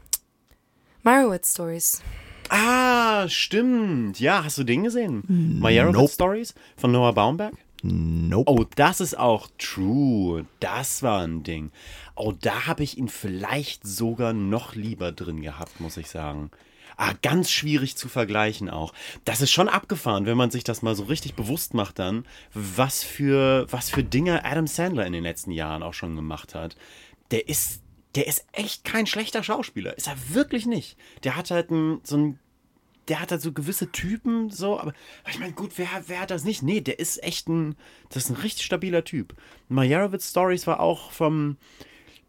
[1.02, 2.02] Meyerowitz Stories.
[2.48, 4.18] Ah, stimmt.
[4.20, 5.22] Ja, hast du den gesehen?
[5.60, 6.12] Meyerowitz Nope.
[6.12, 7.52] Stories von Noah Baumberg?
[7.82, 8.50] Nope.
[8.50, 10.46] Oh, das ist auch true.
[10.60, 11.70] Das war ein Ding.
[12.16, 16.50] Oh, da habe ich ihn vielleicht sogar noch lieber drin gehabt, muss ich sagen.
[16.96, 18.92] Ah, ganz schwierig zu vergleichen auch.
[19.24, 23.04] Das ist schon abgefahren, wenn man sich das mal so richtig bewusst macht dann, was
[23.04, 26.76] für, was für Dinge Adam Sandler in den letzten Jahren auch schon gemacht hat.
[27.30, 27.82] Der ist,
[28.16, 29.96] der ist echt kein schlechter Schauspieler.
[29.96, 30.96] Ist er wirklich nicht.
[31.22, 32.40] Der hat halt ein, so ein
[33.08, 34.92] der hat halt so gewisse Typen, so, aber
[35.30, 36.62] ich meine, gut, wer, wer hat das nicht?
[36.62, 37.76] Nee, der ist echt ein,
[38.10, 39.34] das ist ein richtig stabiler Typ.
[39.68, 41.56] Meyerowitz Stories war auch vom,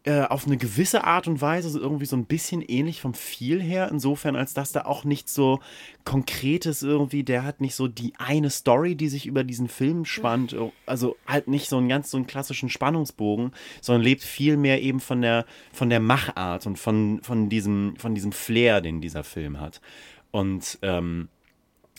[0.04, 3.60] äh, auf eine gewisse Art und Weise so irgendwie so ein bisschen ähnlich vom Feel
[3.60, 5.60] her, insofern, als dass da auch nicht so
[6.04, 10.56] konkretes irgendwie, der hat nicht so die eine Story, die sich über diesen Film spannt,
[10.86, 13.52] also halt nicht so einen ganz so einen klassischen Spannungsbogen,
[13.82, 18.14] sondern lebt viel mehr eben von der, von der Machart und von, von diesem, von
[18.14, 19.82] diesem Flair, den dieser Film hat.
[20.30, 21.28] Und ähm,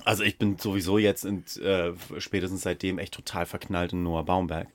[0.05, 4.67] also ich bin sowieso jetzt in, äh, spätestens seitdem echt total verknallt in Noah Baumberg.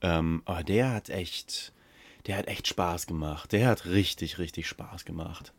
[0.00, 1.72] Ähm, aber der hat echt,
[2.26, 3.52] der hat echt Spaß gemacht.
[3.52, 5.52] Der hat richtig, richtig Spaß gemacht.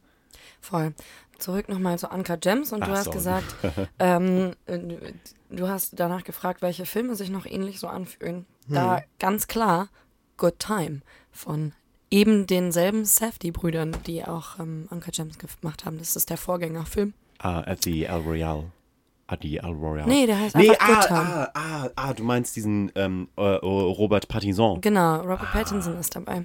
[0.61, 0.93] Voll.
[1.37, 3.11] Zurück nochmal zu Anka Gems und du Ach hast so.
[3.11, 3.55] gesagt,
[3.99, 4.79] ähm, äh,
[5.49, 8.45] du hast danach gefragt, welche Filme sich noch ähnlich so anfühlen.
[8.67, 9.89] Da ganz klar
[10.37, 11.73] Good Time von
[12.09, 15.99] eben denselben Safdie-Brüdern, die auch ähm, Anka Gems gemacht haben.
[15.99, 17.13] Das ist der Vorgängerfilm.
[17.45, 18.71] Ah, at the El Royale.
[19.27, 20.07] At the El Royale.
[20.07, 21.19] Nee, der heißt Nee, einfach ah, Time.
[21.19, 24.81] ah, ah, ah, du meinst diesen ähm, äh, äh, Robert Pattinson.
[24.81, 25.17] Genau, Ah.
[25.21, 26.43] Robert Pattinson ist dabei.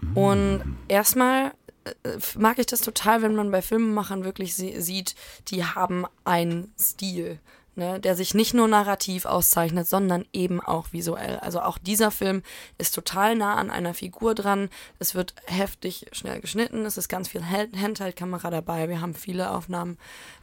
[0.00, 0.16] Mm.
[0.16, 1.52] Und erstmal
[1.84, 1.92] äh,
[2.38, 5.14] mag ich das total, wenn man bei Filmemachern wirklich sie sieht,
[5.48, 7.38] die haben einen Stil,
[7.78, 11.38] ne, der sich nicht nur narrativ auszeichnet, sondern eben auch visuell.
[11.38, 12.42] Also auch dieser Film
[12.76, 14.68] ist total nah an einer Figur dran.
[14.98, 18.88] Es wird heftig schnell geschnitten, es ist ganz viel Hand- Handheld-Kamera dabei.
[18.88, 19.96] Wir haben viele Aufnahmen,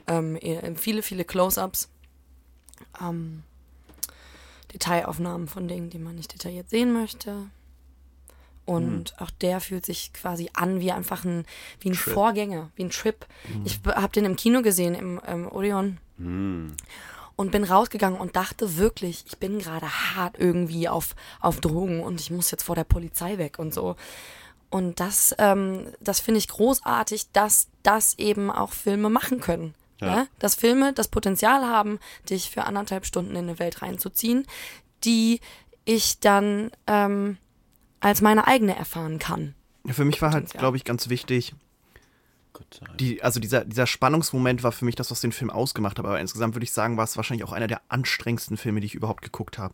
[0.08, 1.90] ähm, eh- viele, viele Close-ups.
[3.02, 3.44] Ähm,
[4.74, 7.48] Detailaufnahmen von Dingen, die man nicht detailliert sehen möchte.
[8.66, 11.46] Und auch der fühlt sich quasi an wie einfach ein,
[11.80, 13.26] wie ein Vorgänger, wie ein Trip.
[13.64, 16.00] Ich habe den im Kino gesehen, im ähm, Odeon.
[17.38, 22.22] Und bin rausgegangen und dachte wirklich, ich bin gerade hart irgendwie auf, auf Drogen und
[22.22, 23.98] ich muss jetzt vor der Polizei weg und so.
[24.70, 29.74] Und das, ähm, das finde ich großartig, dass das eben auch Filme machen können.
[30.02, 30.08] Ja.
[30.08, 30.28] Ja.
[30.40, 34.46] Dass Filme das Potenzial haben, dich für anderthalb Stunden in eine Welt reinzuziehen,
[35.04, 35.40] die
[35.86, 37.38] ich dann ähm,
[38.00, 39.56] als meine eigene erfahren kann.
[39.88, 41.54] Für mich war halt, glaube ich, ganz wichtig.
[43.00, 46.06] Die, also dieser, dieser Spannungsmoment war für mich das, was den Film ausgemacht hat.
[46.06, 48.96] Aber insgesamt würde ich sagen, war es wahrscheinlich auch einer der anstrengendsten Filme, die ich
[48.96, 49.74] überhaupt geguckt habe.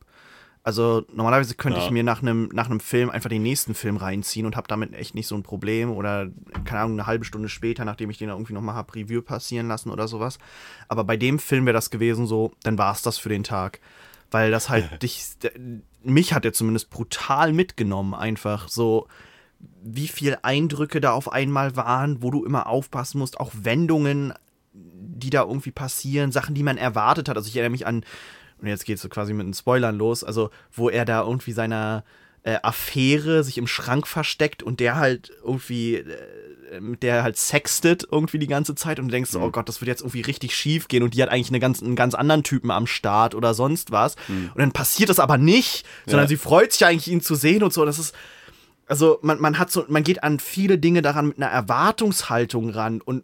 [0.63, 1.85] Also normalerweise könnte Ja.
[1.85, 4.93] ich mir nach einem nach einem Film einfach den nächsten Film reinziehen und habe damit
[4.93, 6.27] echt nicht so ein Problem oder
[6.65, 9.67] keine Ahnung eine halbe Stunde später, nachdem ich den irgendwie noch mal hab Review passieren
[9.67, 10.37] lassen oder sowas.
[10.87, 13.79] Aber bei dem Film wäre das gewesen so, dann war es das für den Tag,
[14.29, 15.25] weil das halt dich
[16.03, 19.07] mich hat er zumindest brutal mitgenommen einfach so
[19.83, 24.33] wie viel Eindrücke da auf einmal waren, wo du immer aufpassen musst, auch Wendungen,
[24.73, 27.37] die da irgendwie passieren, Sachen, die man erwartet hat.
[27.37, 28.03] Also ich erinnere mich an,
[28.61, 31.51] und jetzt geht es so quasi mit den Spoilern los, also wo er da irgendwie
[31.51, 32.03] seiner
[32.43, 38.07] äh, Affäre sich im Schrank versteckt und der halt irgendwie, äh, mit der halt sextet
[38.11, 40.55] irgendwie die ganze Zeit und du denkst, so, oh Gott, das wird jetzt irgendwie richtig
[40.55, 43.53] schief gehen und die hat eigentlich eine ganz, einen ganz anderen Typen am Start oder
[43.53, 44.15] sonst was.
[44.29, 46.29] Und dann passiert das aber nicht, sondern Ja.
[46.29, 47.83] sie freut sich eigentlich, ihn zu sehen und so.
[47.85, 48.15] Das ist,
[48.91, 52.99] also man, man hat so, man geht an viele Dinge daran mit einer Erwartungshaltung ran
[53.01, 53.23] und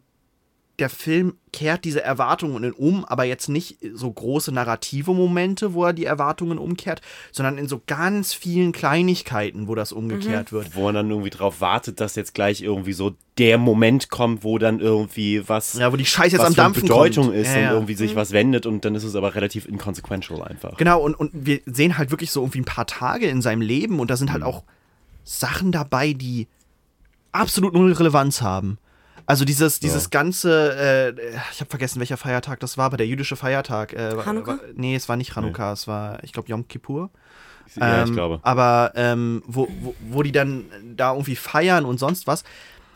[0.80, 5.92] der Film kehrt diese Erwartungen um, aber jetzt nicht so große narrative Momente, wo er
[5.94, 7.02] die Erwartungen umkehrt,
[7.32, 10.76] sondern in so ganz vielen Kleinigkeiten, wo das umgekehrt wird.
[10.76, 14.60] Wo man dann irgendwie drauf wartet, dass jetzt gleich irgendwie so der Moment kommt, wo
[14.60, 17.38] dann irgendwie was, Ja, wo die Scheiße jetzt am von Dampfen Bedeutung kommt.
[17.38, 17.70] ist Ja, ja.
[17.72, 20.78] und irgendwie sich was wendet und dann ist es aber relativ inconsequential einfach.
[20.78, 24.00] Genau, und, und wir sehen halt wirklich so irgendwie ein paar Tage in seinem Leben
[24.00, 24.48] und da sind halt Mhm.
[24.48, 24.64] auch
[25.28, 26.48] Sachen dabei, die
[27.32, 28.78] absolut null Relevanz haben.
[29.26, 33.36] Also dieses, dieses ganze, äh, ich habe vergessen, welcher Feiertag das war, aber der jüdische
[33.36, 33.92] Feiertag.
[33.92, 34.52] Äh, war- Hanukkah?
[34.54, 37.10] War, nee, es war nicht Hanukkah, es war, ich glaube, Yom Kippur.
[37.76, 38.40] Ja, Ähm, ich glaube.
[38.44, 40.64] Aber ähm, wo, wo, wo die dann
[40.96, 42.46] da irgendwie feiern und sonst was,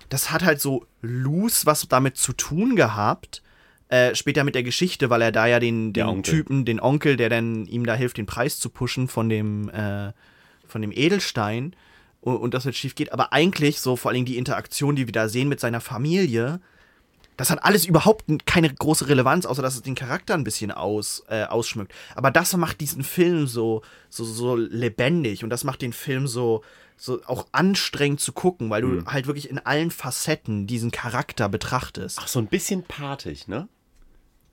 [0.07, 3.41] das hat halt so loose was damit zu tun gehabt.
[3.89, 6.33] Äh, später mit der Geschichte, weil er da ja den, den Onkel.
[6.33, 10.13] Typen, den Onkel, der dann ihm da hilft, den Preis zu pushen von dem, äh,
[10.65, 11.75] von dem Edelstein
[12.21, 13.11] und, und das jetzt schief geht.
[13.11, 16.59] Aber eigentlich, so vor allem die Interaktion, die wir da sehen mit seiner Familie,
[17.37, 21.23] das hat alles überhaupt keine große Relevanz, außer dass es den Charakter ein bisschen aus,
[21.27, 21.93] äh, ausschmückt.
[22.15, 26.63] Aber das macht diesen Film so, so, so lebendig und das macht den Film so,
[26.97, 29.05] so auch anstrengend zu gucken, weil du Mhm.
[29.07, 32.19] halt wirklich in allen Facetten diesen Charakter betrachtest.
[32.21, 33.67] Ach, so ein bisschen patig, ne?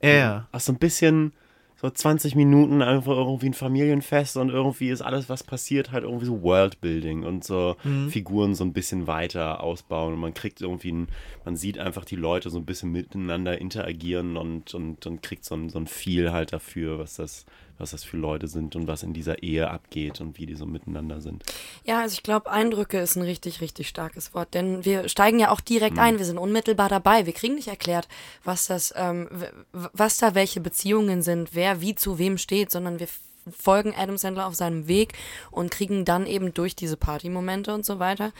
[0.00, 0.48] Ja, ja.
[0.52, 1.32] Ach, so ein bisschen,
[1.80, 6.26] so 20 Minuten einfach irgendwie ein Familienfest und irgendwie ist alles, was passiert, halt irgendwie
[6.26, 7.76] so Worldbuilding und so
[8.10, 10.14] Figuren so ein bisschen weiter ausbauen.
[10.14, 11.08] Und man kriegt irgendwie ein,
[11.44, 15.54] man sieht einfach die Leute so ein bisschen miteinander interagieren und, und, und kriegt so
[15.54, 17.46] ein, so ein Feel halt dafür, was das,
[17.78, 20.66] was das für Leute sind und was in dieser Ehe abgeht und wie die so
[20.66, 21.44] miteinander sind.
[21.84, 25.50] Ja, also ich glaube, Eindrücke ist ein richtig, richtig starkes Wort, denn wir steigen ja
[25.50, 28.08] auch direkt ein, wir sind unmittelbar dabei, wir kriegen nicht erklärt,
[28.44, 29.28] was das, ähm,
[29.72, 33.08] was da welche Beziehungen sind, wer wie zu wem steht, sondern wir
[33.50, 35.14] folgen Adam Sandler auf seinem Weg
[35.50, 38.32] und kriegen dann eben durch diese Partymomente und so weiter,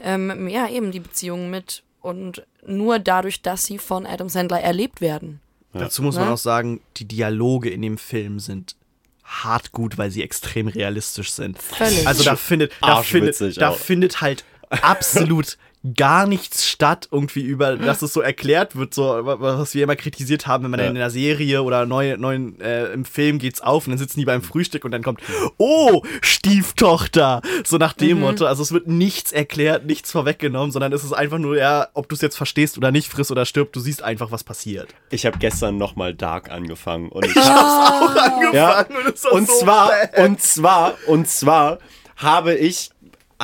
[0.00, 5.00] ähm, ja, eben die Beziehungen mit und nur dadurch, dass sie von Adam Sandler erlebt
[5.00, 5.40] werden.
[5.72, 6.32] Dazu muss man Ne?
[6.34, 8.76] auch sagen, die Dialoge in dem Film sind
[9.24, 11.60] hart gut, weil sie extrem realistisch sind.
[11.60, 12.06] Völlig.
[12.06, 14.44] Also da findet, da findet, da findet halt
[14.82, 15.58] absolut
[15.96, 20.46] gar nichts statt, irgendwie über, dass es so erklärt wird, so was wir immer kritisiert
[20.46, 20.86] haben, wenn man Ja.
[20.86, 24.24] in einer Serie oder neu, neuen äh, im Film geht's auf und dann sitzen die
[24.24, 25.20] beim Frühstück und dann kommt,
[25.58, 28.46] oh, Stieftochter, so nach dem Motto.
[28.46, 32.14] Also es wird nichts erklärt, nichts vorweggenommen, sondern es ist einfach nur, ja, ob du
[32.14, 34.94] es jetzt verstehst oder nicht, friss oder stirb, du siehst einfach, was passiert.
[35.10, 39.88] Ich habe gestern nochmal Dark angefangen und ich Auch angefangen Ja, und, und so zwar,
[39.90, 40.18] bad.
[40.18, 41.78] und zwar, und zwar
[42.16, 42.90] habe ich,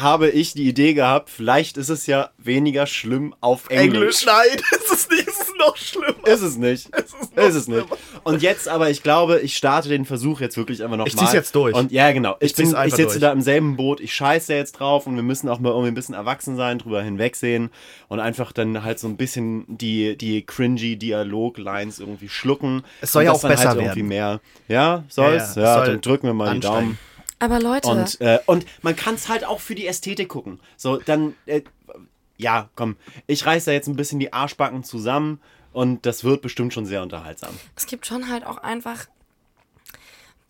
[0.00, 4.24] habe ich die Idee gehabt, vielleicht ist es ja weniger schlimm auf Englisch.
[4.24, 6.26] Englisch, nein, es ist nicht, es ist noch schlimmer.
[6.26, 6.88] Ist es nicht.
[6.92, 7.86] Es ist noch Ist es nicht.
[8.22, 11.08] Und jetzt aber, ich glaube, ich starte den Versuch jetzt wirklich einfach nochmal.
[11.08, 11.74] Ich zieh's jetzt durch.
[11.74, 12.36] Und ja, genau.
[12.40, 13.20] Ich, Ich bin, ich sitze durch.
[13.20, 15.94] da im selben Boot, ich scheiße jetzt drauf und wir müssen auch mal irgendwie ein
[15.94, 17.70] bisschen erwachsen sein, drüber hinwegsehen
[18.08, 22.82] und einfach dann halt so ein bisschen die, die cringy Dialog-Lines irgendwie schlucken.
[23.00, 24.08] Es soll ja auch dann besser halt irgendwie werden.
[24.08, 24.40] mehr.
[24.68, 25.54] Ja, soll's?
[25.56, 26.60] Ja, Ja, ja, es soll dann drücken wir mal die.
[26.60, 26.98] Daumen.
[27.40, 30.60] Aber Leute, Und, äh, und man kann es halt auch für die Ästhetik gucken.
[30.76, 31.62] So, dann, äh,
[32.36, 35.40] ja, komm, ich reiß da jetzt ein bisschen die Arschbacken zusammen
[35.72, 37.50] und das wird bestimmt schon sehr unterhaltsam.
[37.76, 39.06] es gibt schon halt auch einfach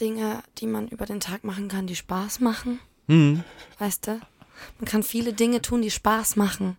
[0.00, 2.80] Dinge, die man über den Tag machen kann, die Spaß machen.
[3.78, 4.20] Weißt du?
[4.78, 6.76] Man kann viele Dinge tun, die Spaß machen.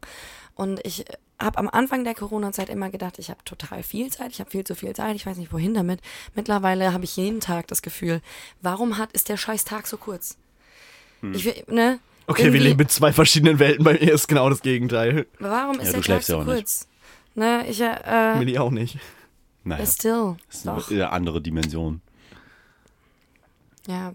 [0.55, 1.03] Und ich
[1.41, 4.63] habe am Anfang der Corona-Zeit immer gedacht, ich habe total viel Zeit, ich habe viel
[4.63, 5.99] zu viel Zeit, ich weiß nicht wohin damit.
[6.35, 8.21] Mittlerweile habe ich jeden Tag das Gefühl,
[8.61, 10.37] warum hat ist der scheiß Tag so kurz?
[11.33, 11.99] Ich will, ne?
[12.27, 13.83] Okay, wir leben in zwei verschiedenen Welten.
[13.83, 15.27] Bei mir ist genau das Gegenteil.
[15.39, 16.47] Warum ist Ja, der Tag ja so nicht.
[16.47, 16.87] kurz?
[17.35, 18.97] Ne, ich äh, Bin ich auch nicht.
[19.63, 20.35] Naja, still.
[20.47, 20.91] das ist Doch.
[20.91, 22.01] eine andere Dimension.
[23.87, 24.13] Ja,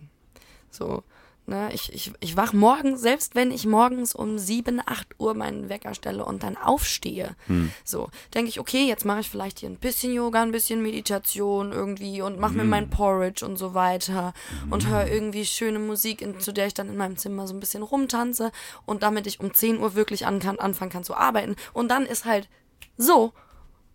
[0.70, 1.02] so.
[1.48, 5.68] Ne, ich, ich, ich wach morgens, selbst wenn ich morgens um 7, 8 Uhr meinen
[5.68, 7.36] Wecker stelle und dann aufstehe,
[7.84, 11.70] so, denke ich, okay, jetzt mache ich vielleicht hier ein bisschen Yoga, ein bisschen Meditation
[11.70, 14.34] irgendwie und mache mir mein Porridge und so weiter
[14.70, 17.60] und höre irgendwie schöne Musik, in, zu der ich dann in meinem Zimmer so ein
[17.60, 18.50] bisschen rumtanze
[18.84, 21.54] und damit ich um 10 Uhr wirklich an kann, anfangen kann zu arbeiten.
[21.72, 22.48] Und dann ist halt
[22.96, 23.32] so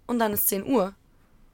[0.08, 0.94] und dann ist 10 Uhr.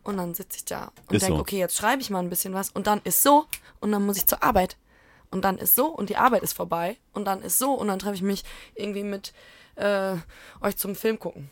[0.03, 1.41] Und dann sitze ich da und denke, so.
[1.41, 3.45] okay, jetzt schreibe ich mal ein bisschen was und dann ist so
[3.81, 4.77] und dann muss ich zur Arbeit.
[5.32, 7.99] Und dann ist so und die Arbeit ist vorbei und dann ist so und dann
[7.99, 8.43] treffe ich mich
[8.75, 9.34] irgendwie mit
[9.75, 10.15] äh,
[10.61, 11.49] euch zum Film gucken.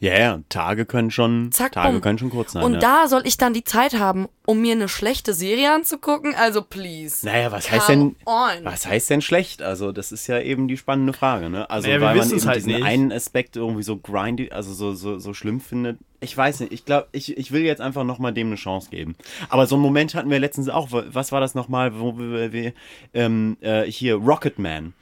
[0.00, 2.00] Ja, ja, Tage können schon, Zack, Tage bumm.
[2.02, 2.62] können schon kurz sein.
[2.62, 2.78] und ja.
[2.80, 6.34] da soll ich dann die Zeit haben, um mir eine schlechte Serie anzugucken?
[6.34, 7.24] Also please.
[7.24, 8.64] Naja, was heißt denn, on.
[8.64, 9.62] was heißt denn schlecht?
[9.62, 11.70] Also, das ist ja eben die spannende Frage, ne?
[11.70, 12.84] Also, Naja, wir weil man eben halt diesen nicht.
[12.84, 15.98] einen Aspekt irgendwie so grindy, also so, so, so schlimm findet.
[16.24, 19.14] Ich weiß nicht, ich glaube, ich, ich will jetzt einfach nochmal dem eine Chance geben.
[19.48, 22.72] Aber so einen Moment hatten wir letztens auch, was war das nochmal, wo wir, wir
[23.12, 24.92] ähm, äh, hier, Rocketman.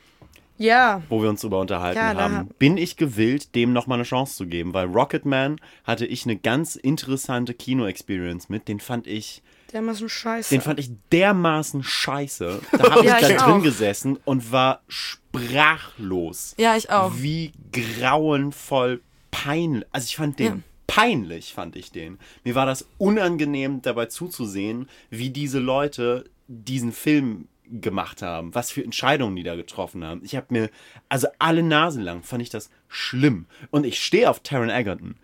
[0.58, 1.02] Ja.
[1.08, 4.36] wo wir uns drüber unterhalten Ja, haben, hab- bin ich gewillt, dem nochmal eine Chance
[4.36, 9.42] zu geben, weil Rocketman hatte ich eine ganz interessante Kino-Experience mit, den fand ich,
[9.72, 10.54] Dermaßen scheiße.
[10.54, 12.60] den fand ich dermaßen scheiße.
[12.72, 13.62] Da habe Ja, ich da ich drin auch.
[13.62, 16.54] gesessen und war sprachlos.
[16.58, 17.12] ja, ich auch.
[17.16, 19.00] Wie grauenvoll
[19.30, 19.84] peinlich.
[19.90, 20.58] Also ich fand den Ja.
[20.92, 22.18] Peinlich, fand ich den.
[22.44, 28.84] Mir war das unangenehm dabei zuzusehen, wie diese Leute diesen Film gemacht haben, was für
[28.84, 30.20] Entscheidungen die da getroffen haben.
[30.22, 30.70] Ich habe mir,
[31.08, 33.46] also alle Nasen lang fand ich das schlimm.
[33.70, 35.14] Und ich stehe auf Taron Egerton.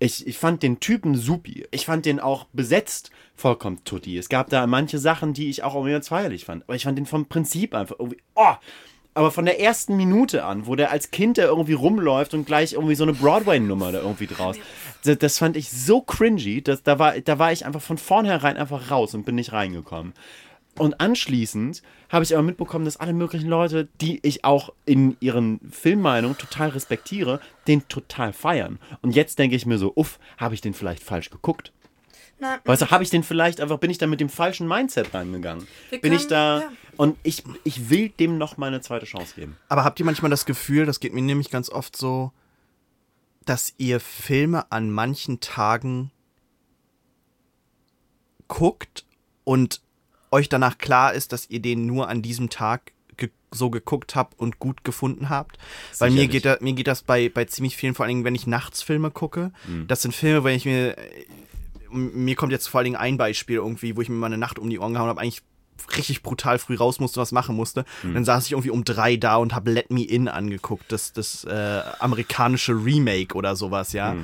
[0.00, 1.68] Ich, ich fand den Typen supi.
[1.70, 4.18] Ich fand den auch besetzt vollkommen tutti.
[4.18, 6.64] Es gab da manche Sachen, die ich auch irgendwie ganz feierlich fand.
[6.64, 8.56] Aber ich fand den vom Prinzip einfach irgendwie, oh,
[9.14, 12.72] aber von der ersten Minute an, wo der als Kind da irgendwie rumläuft und gleich
[12.72, 14.56] irgendwie so eine Broadway-Nummer da irgendwie draus.
[15.04, 18.56] Das, das fand ich so cringy, dass, da, war, da war ich einfach von vornherein
[18.56, 20.14] einfach raus und bin nicht reingekommen.
[20.78, 25.60] Und anschließend habe ich aber mitbekommen, dass alle möglichen Leute, die ich auch in ihren
[25.70, 28.78] Filmmeinungen total respektiere, den total feiern.
[29.02, 31.72] Und jetzt denke ich mir so, uff, habe ich den vielleicht falsch geguckt?
[32.42, 35.14] Na, Weißt du, habe ich den vielleicht einfach, bin ich da mit dem falschen Mindset
[35.14, 35.68] reingegangen?
[35.90, 36.72] Wir bin ich da ja.
[36.96, 39.56] und ich, ich will dem noch mal eine zweite Chance geben.
[39.68, 42.32] Aber habt ihr manchmal das Gefühl, das geht mir nämlich ganz oft so,
[43.44, 46.10] dass ihr Filme an manchen Tagen
[48.48, 49.04] guckt
[49.44, 49.80] und
[50.32, 54.36] euch danach klar ist, dass ihr den nur an diesem Tag ge so geguckt habt
[54.40, 55.58] und gut gefunden habt.
[55.98, 58.34] Weil mir geht, da, mir geht das bei, bei ziemlich vielen, vor allen Dingen, wenn
[58.34, 59.52] ich nachts Filme gucke.
[59.86, 60.96] Das sind Filme, wenn ich mir.
[61.92, 64.58] Mir kommt jetzt vor allen Dingen ein Beispiel irgendwie, wo ich mir mal eine Nacht
[64.58, 65.42] um die Ohren gehauen habe, eigentlich
[65.96, 67.84] richtig brutal früh raus musste, was machen musste.
[68.02, 71.12] Und dann saß ich irgendwie um drei da und habe Let Me In angeguckt, das,
[71.12, 74.14] das äh, amerikanische Remake oder sowas, ja.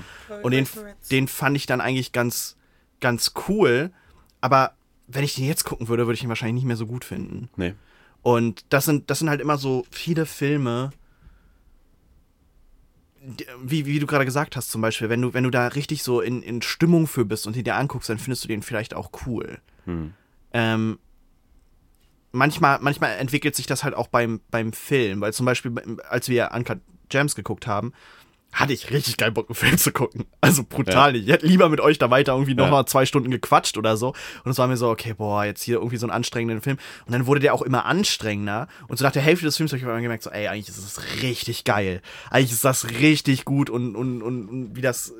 [0.43, 0.67] Und den,
[1.11, 2.57] den fand ich dann eigentlich ganz,
[3.01, 3.91] ganz cool.
[4.41, 4.73] Aber
[5.07, 7.49] wenn ich den jetzt gucken würde, würde ich ihn wahrscheinlich nicht mehr so gut finden.
[7.57, 7.75] Nee.
[8.23, 10.91] Und das sind, das sind halt immer so viele Filme,
[13.63, 16.21] wie, wie du gerade gesagt hast, zum Beispiel, wenn du, wenn du da richtig so
[16.21, 19.11] in, in Stimmung für bist und die dir anguckst, dann findest du den vielleicht auch
[19.27, 19.59] cool.
[19.85, 20.15] Hm.
[20.53, 20.99] Ähm,
[22.33, 25.73] manchmal, manchmal entwickelt sich das halt auch beim, beim Film, weil zum Beispiel,
[26.09, 27.93] als wir Uncut Gems geguckt haben,
[28.53, 30.25] hatte ich richtig geil Bock, einen Film zu gucken.
[30.41, 31.27] Also brutal nicht.
[31.27, 32.65] Ich hätte lieber mit euch da weiter irgendwie Ja.
[32.65, 34.15] nochmal zwei Stunden gequatscht oder so.
[34.45, 36.79] Und es war mir so, okay, boah, jetzt hier irgendwie so einen anstrengenden Film.
[37.07, 38.67] Und dann wurde der auch immer anstrengender.
[38.89, 40.79] Und so nach der Hälfte des Films habe ich irgendwann gemerkt, so, ey, eigentlich ist
[40.83, 42.01] das richtig geil.
[42.31, 45.13] Eigentlich ist das richtig gut und, und, und, und wie das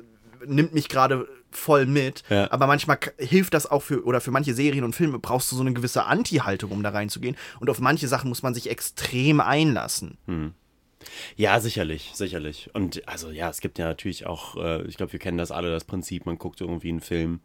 [0.45, 2.23] nimmt mich gerade voll mit.
[2.29, 2.51] Ja.
[2.51, 5.61] Aber manchmal hilft das auch für, oder für manche Serien und Filme brauchst du so
[5.61, 7.35] eine gewisse Anti-Haltung, um da reinzugehen.
[7.59, 10.17] Und auf manche Sachen muss man sich extrem einlassen.
[11.35, 12.69] Ja, sicherlich, sicherlich.
[12.73, 15.71] Und also ja, es gibt ja natürlich auch, äh, ich glaube, wir kennen das alle,
[15.71, 17.39] das Prinzip, man guckt irgendwie einen Film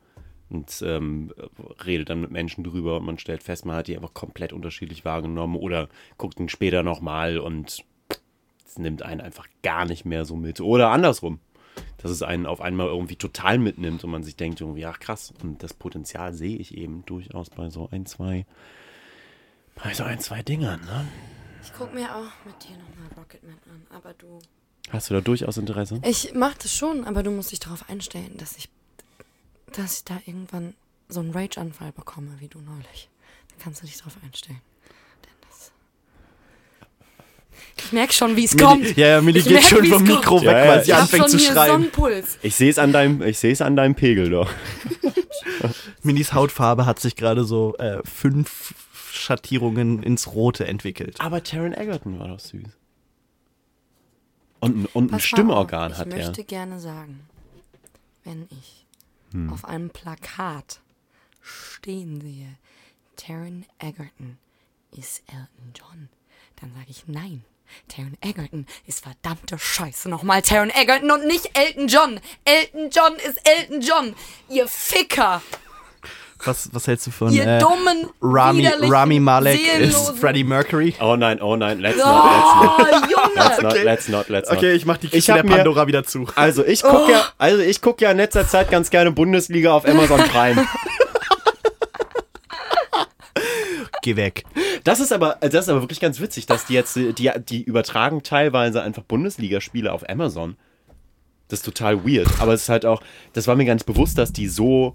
[0.51, 1.33] und ähm,
[1.85, 5.05] redet dann mit Menschen drüber und man stellt fest, man hat die einfach komplett unterschiedlich
[5.05, 5.89] wahrgenommen oder
[6.19, 7.85] guckt ihn später nochmal und
[8.67, 10.61] es nimmt einen einfach gar nicht mehr so mit.
[10.61, 11.41] Oder andersrum.
[11.99, 15.33] Dass es einen auf einmal irgendwie total mitnimmt und man sich denkt irgendwie, ach krass,
[15.43, 18.47] und das Potenzial sehe ich eben durchaus bei so ein, zwei,
[19.83, 21.07] bei so ein, zwei Dingern, ne?
[21.65, 22.77] Ich guck mir auch mit dir
[23.35, 24.39] Rocketman an, aber du.
[24.91, 26.01] Hast du da durchaus Interesse?
[26.05, 28.69] Ich mach das schon, aber du musst dich darauf einstellen, dass ich,
[29.73, 30.75] dass ich da irgendwann
[31.09, 33.09] so einen Rage-Anfall bekomme, wie du neulich.
[33.51, 34.61] Da kannst du dich darauf einstellen.
[35.25, 35.73] Denn das.
[37.85, 38.97] Ich merk schon, wie es kommt.
[38.97, 40.09] Ja, ja, Ich geht merk, schon vom kommt.
[40.09, 41.91] Mikro weg, Ja, ja, weil sie Ich anfängt schon zu schreien.
[42.43, 44.51] Ich sehe es an deinem, ich sehe es an deinem Pegel doch.
[46.03, 48.75] Minis Hautfarbe hat sich gerade so äh, fünf
[49.11, 51.21] Schattierungen ins Rote entwickelt.
[51.21, 52.65] Aber Taron Egerton war doch süß.
[54.65, 56.27] Und, ein- und ein Stimmorgan auf, hat ich er.
[56.27, 57.27] möchte gerne sagen,
[58.25, 58.87] wenn ich
[59.33, 59.53] Hm.
[59.53, 60.81] auf einem Plakat
[61.41, 62.57] stehen sehe,
[63.17, 64.39] Taron Egerton
[64.93, 66.09] ist Elton John,
[66.61, 67.45] dann sage ich nein.
[67.89, 70.09] Taron Egerton ist verdammte Scheiße.
[70.09, 72.21] Nochmal Taron Egerton und nicht Elton John.
[72.45, 74.15] Elton John ist Elton John.
[74.49, 75.43] Ihr Ficker.
[76.47, 80.95] Was, was hältst du von Ihr äh, dummen, Rami, Rami Malek ist Freddie Mercury?
[81.01, 83.35] Oh nein, oh nein, let's not, Oh, let's Junge.
[83.63, 83.83] not, Okay.
[83.85, 84.59] let's not, let's not.
[84.59, 86.27] Okay, ich mach die Ich Kiste der mir- Pandora wieder zu.
[86.35, 89.87] Also ich gucke ja, also ich guck ja in letzter Zeit ganz gerne Bundesliga auf
[89.89, 90.67] Amazon Prime.
[94.03, 94.45] Geh weg.
[94.85, 98.23] Das ist aber, das ist aber wirklich ganz witzig, dass die jetzt, die, die übertragen
[98.23, 100.57] teilweise einfach Bundesligaspiele auf Amazon.
[101.49, 102.29] Das ist total weird.
[102.39, 104.95] Aber es ist halt auch, das war mir ganz bewusst, dass die so,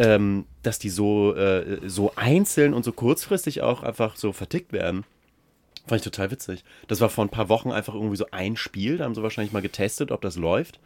[0.00, 5.04] ähm, dass die so, äh, so einzeln und so kurzfristig auch einfach so vertickt werden.
[5.86, 6.64] Fand ich total witzig.
[6.88, 8.96] Das war vor ein paar Wochen einfach irgendwie so ein Spiel.
[8.96, 10.80] Da haben sie wahrscheinlich mal getestet, ob das läuft.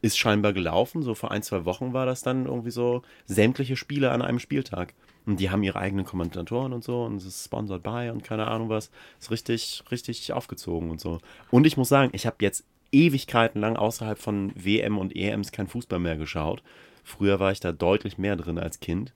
[0.00, 1.02] Ist scheinbar gelaufen.
[1.02, 4.94] So vor ein, zwei Wochen war das dann irgendwie so sämtliche Spiele an einem Spieltag.
[5.26, 8.46] Und die haben ihre eigenen Kommentatoren und so und es ist sponsored by und keine
[8.46, 8.90] Ahnung was.
[9.20, 11.18] Ist richtig, richtig aufgezogen und so.
[11.50, 15.66] Und ich muss sagen, ich habe jetzt Ewigkeiten lang außerhalb von WM und EMs kein
[15.66, 16.62] Fußball mehr geschaut.
[17.02, 19.12] Früher war ich da deutlich mehr drin als Kind.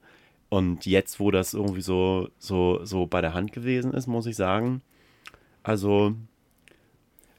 [0.48, 4.36] Und jetzt, wo das irgendwie so, so, so bei der Hand gewesen ist, muss ich
[4.36, 4.82] sagen,
[5.62, 6.14] also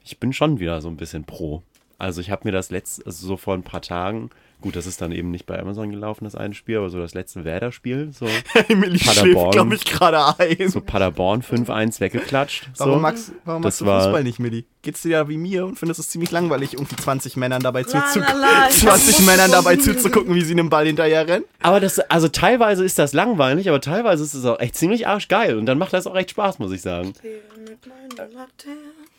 [0.04, 1.64] ich bin schon wieder so ein bisschen pro.
[2.00, 4.30] Also ich habe mir das letzte, also so vor ein paar Tagen,
[4.62, 7.16] gut, das ist dann eben nicht bei Amazon gelaufen, das eine Spiel, aber so das
[7.16, 8.28] letzte Werder-Spiel, so,
[8.68, 9.52] Emily Paderborn.
[9.52, 10.70] glaube ich, gerade ein.
[10.70, 12.70] so Paderborn 5-1 weggeklatscht.
[12.76, 12.86] So.
[12.86, 14.66] Warum magst, warum Das magst du war- Fußball nicht, Milli?
[14.84, 17.88] Geht's dir ja wie mir und findest es ziemlich langweilig, irgendwie 20 Männern dabei La,
[17.88, 21.46] zuzu la, la, ich 20 hab Männern dabei zuzugucken, wie sie einem Ball hinterher rennen?
[21.62, 25.58] Aber das, also teilweise ist das langweilig, aber teilweise ist es auch echt ziemlich arschgeil
[25.58, 27.14] und dann macht das auch echt Spaß, muss ich sagen.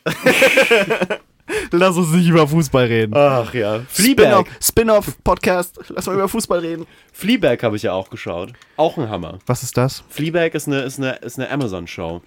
[1.70, 3.14] Lass uns nicht über Fußball reden.
[3.16, 3.80] Ach ja.
[3.92, 4.46] Spin-off, Fleabag.
[4.60, 5.80] Spin-off-Podcast.
[5.88, 6.86] Lass mal über Fußball reden.
[7.12, 8.52] Fleabag habe ich ja auch geschaut.
[8.76, 9.38] Auch ein Hammer.
[9.46, 10.04] Was ist das?
[10.08, 12.22] Fleabag ist eine, ist eine, ist eine Amazon-Show.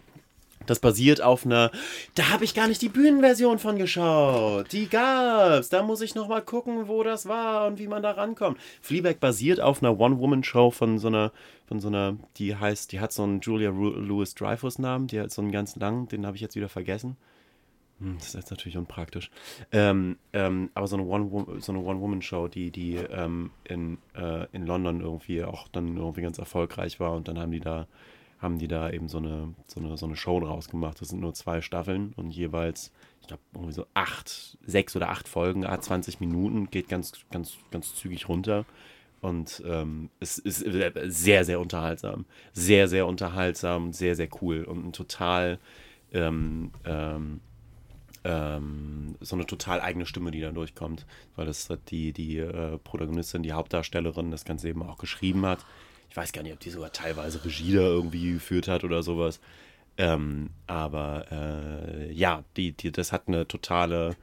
[0.67, 1.71] Das basiert auf einer.
[2.13, 4.71] Da habe ich gar nicht die Bühnenversion von geschaut.
[4.71, 5.69] Die gab's.
[5.69, 8.59] Da muss ich noch mal gucken, wo das war und wie man da rankommt.
[8.81, 11.31] Fleabag basiert auf einer One-Woman-Show von so einer,
[11.67, 15.19] von so einer, die heißt, die hat so einen Julia Ru- Louis Dreyfus Namen, die
[15.19, 17.17] hat so einen ganz langen, den habe ich jetzt wieder vergessen.
[18.01, 19.29] Hm, Das ist jetzt natürlich unpraktisch.
[19.71, 25.01] Ähm, ähm, aber so eine One- so One-Woman-Show, die, die ähm, in, äh, in London
[25.01, 27.87] irgendwie auch dann irgendwie ganz erfolgreich war und dann haben die da,
[28.39, 30.99] haben die da eben so eine, so eine, so eine Show draus gemacht.
[30.99, 32.91] Das sind nur zwei Staffeln und jeweils,
[33.21, 37.57] ich glaube, irgendwie so acht, sechs oder acht Folgen, ah, 20 Minuten, geht ganz, ganz,
[37.69, 38.65] ganz zügig runter.
[39.21, 42.25] Und ähm, es ist sehr, sehr unterhaltsam.
[42.53, 45.59] Sehr, sehr unterhaltsam, sehr, sehr cool und ein total
[46.11, 47.39] ähm, ähm,
[48.23, 51.05] ähm, so eine total eigene Stimme, die da durchkommt,
[51.35, 55.65] weil das hat die, die äh, Protagonistin, die Hauptdarstellerin, das Ganze eben auch geschrieben hat.
[56.09, 59.39] Ich weiß gar nicht, ob die sogar teilweise Regie da irgendwie geführt hat oder sowas.
[59.97, 64.15] Ähm, aber äh, ja, die, die, das hat eine totale,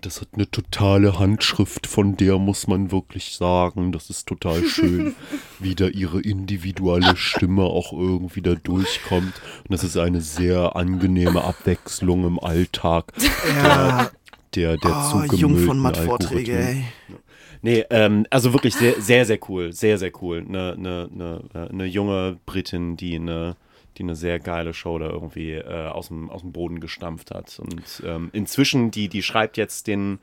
[0.00, 5.16] das hat eine totale Handschrift, von der muss man wirklich sagen, das ist total schön,
[5.58, 9.32] wie da ihre individuelle Stimme auch irgendwie da durchkommt.
[9.34, 13.12] Und das ist eine sehr angenehme Abwechslung im Alltag
[13.56, 14.10] Ja,
[14.54, 16.84] der, der oh, zugemüllten Jung von Matt-Vorträge, Algorithmen.
[17.08, 17.18] ey.
[17.62, 19.72] Nee, ähm, also wirklich sehr, sehr, sehr cool.
[19.72, 20.44] Sehr, sehr cool.
[20.48, 23.56] Eine, eine, eine, eine junge Britin, die eine,
[24.00, 27.58] die eine sehr geile Show da irgendwie äh, aus, dem, aus dem Boden gestampft hat.
[27.58, 30.20] Und ähm, inzwischen, die, die schreibt jetzt den,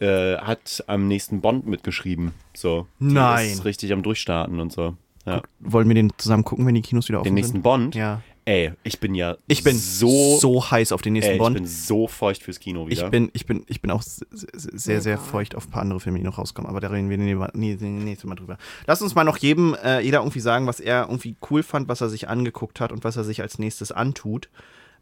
[0.00, 2.32] äh, hat am nächsten Bond mitgeschrieben.
[2.54, 2.86] So.
[2.98, 3.50] Die Nein.
[3.50, 4.96] Ist richtig am Durchstarten und so.
[5.26, 5.42] Ja.
[5.60, 7.62] Wollen wir den zusammen gucken, wenn die Kinos wieder offen Den nächsten sind?
[7.62, 7.94] Bond?
[7.94, 8.22] Ja.
[8.48, 11.54] Ey, ich bin ja Ich bin so, so, heiß auf den nächsten ey, ich Bond.
[11.56, 13.04] bin so feucht fürs Kino wieder.
[13.04, 16.18] Ich bin, ich bin, ich bin auch sehr, sehr feucht auf ein paar andere Filme,
[16.18, 18.56] die noch rauskommen, aber da reden wir nie- nie- nie- nächstes Mal drüber.
[18.86, 22.00] Lass uns mal noch jedem, äh, jeder irgendwie sagen, was er irgendwie cool fand, was
[22.00, 24.48] er sich angeguckt hat und was er sich als nächstes antut.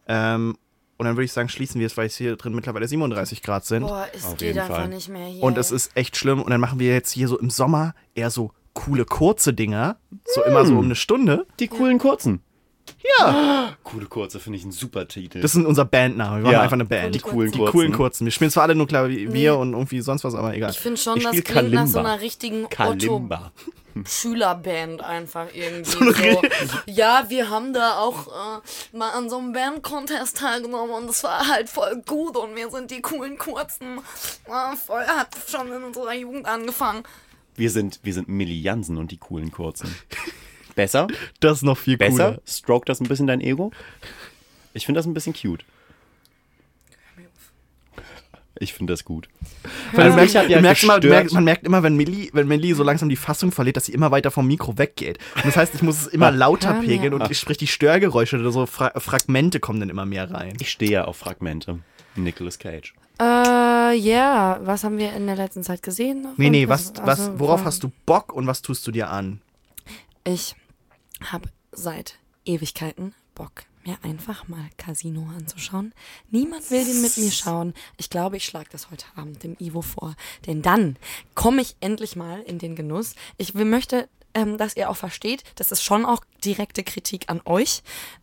[0.09, 0.57] Ähm,
[0.97, 3.65] und dann würde ich sagen, schließen wir es, weil es hier drin mittlerweile 37 Grad
[3.65, 3.83] sind.
[3.87, 5.43] Boah, es Auf geht einfach nicht mehr hier.
[5.45, 6.43] Und es ist echt schlimm.
[6.43, 9.99] Und dann machen wir jetzt hier so im Sommer eher so coole, kurze Dinger.
[10.25, 10.67] So immer Hm.
[10.67, 11.47] so um eine Stunde.
[11.61, 12.41] die coolen Kurzen.
[13.19, 13.77] Ja.
[13.83, 15.41] Coole Kurze finde ich ein super Titel.
[15.41, 16.45] Das ist unser Bandname.
[16.45, 16.61] Wir Ja.
[16.63, 17.15] einfach eine Band.
[17.15, 17.73] die coolen Die Kurzen.
[17.73, 18.25] coolen kurzen.
[18.27, 20.71] Wir spielen zwar alle nur Klavier und irgendwie sonst was, aber egal.
[20.71, 22.13] ich finde schon, Ich das klingt nach so Kalimba.
[22.15, 23.53] einer richtigen Kalimba.
[23.97, 25.91] Otto-Schülerband einfach irgendwie.
[25.91, 26.43] So,
[26.87, 31.49] ja, wir haben da auch äh, mal an so einem Band-Contest teilgenommen und das war
[31.49, 33.99] halt voll gut und wir sind die coolen Kurzen.
[34.47, 37.03] Äh, voll hat schon in unserer Jugend angefangen.
[37.55, 39.95] Wir sind, wir sind Milli Jansen und die coolen Kurzen.
[40.77, 41.09] Besser?
[41.41, 42.29] Das ist noch viel Besser?
[42.33, 42.41] cooler.
[42.47, 43.73] Stroke das ein bisschen dein Ego?
[44.75, 45.65] Ich finde das ein bisschen cute.
[48.59, 49.29] Ich finde das gut.
[49.93, 50.99] Weil Also merkst, ja du merkst immer,
[51.35, 54.11] man merkt immer, wenn Millie, wenn Millie so langsam die Fassung verliert, dass sie immer
[54.13, 55.19] weiter vom Mikro weggeht.
[55.35, 57.31] Und das heißt, ich muss es immer lauter Hör mir pegeln und auf.
[57.31, 60.55] ich sprich die Störgeräusche oder so Fra Fragmente kommen dann immer mehr rein.
[60.61, 61.81] Ich stehe ja auf Fragmente.
[62.15, 62.95] Nicolas Cage.
[63.21, 66.27] Äh, ja, was haben wir in der letzten Zeit gesehen?
[66.39, 69.11] Nee, nee, was, Also, was, worauf von- hast du Bock und was tust du dir
[69.11, 69.41] an?
[70.25, 70.55] Ich
[71.23, 75.93] habe seit Ewigkeiten Bock, mir einfach mal Casino anzuschauen.
[76.31, 77.75] Niemand will den mit mir schauen.
[77.99, 80.17] Ich glaube, ich schlage das heute Abend dem Ivo vor.
[80.47, 80.97] Denn dann
[81.35, 83.15] komme ich endlich mal in den Genuss.
[83.37, 87.83] Ich möchte, ähm, dass ihr auch versteht, das ist schon auch direkte Kritik an euch.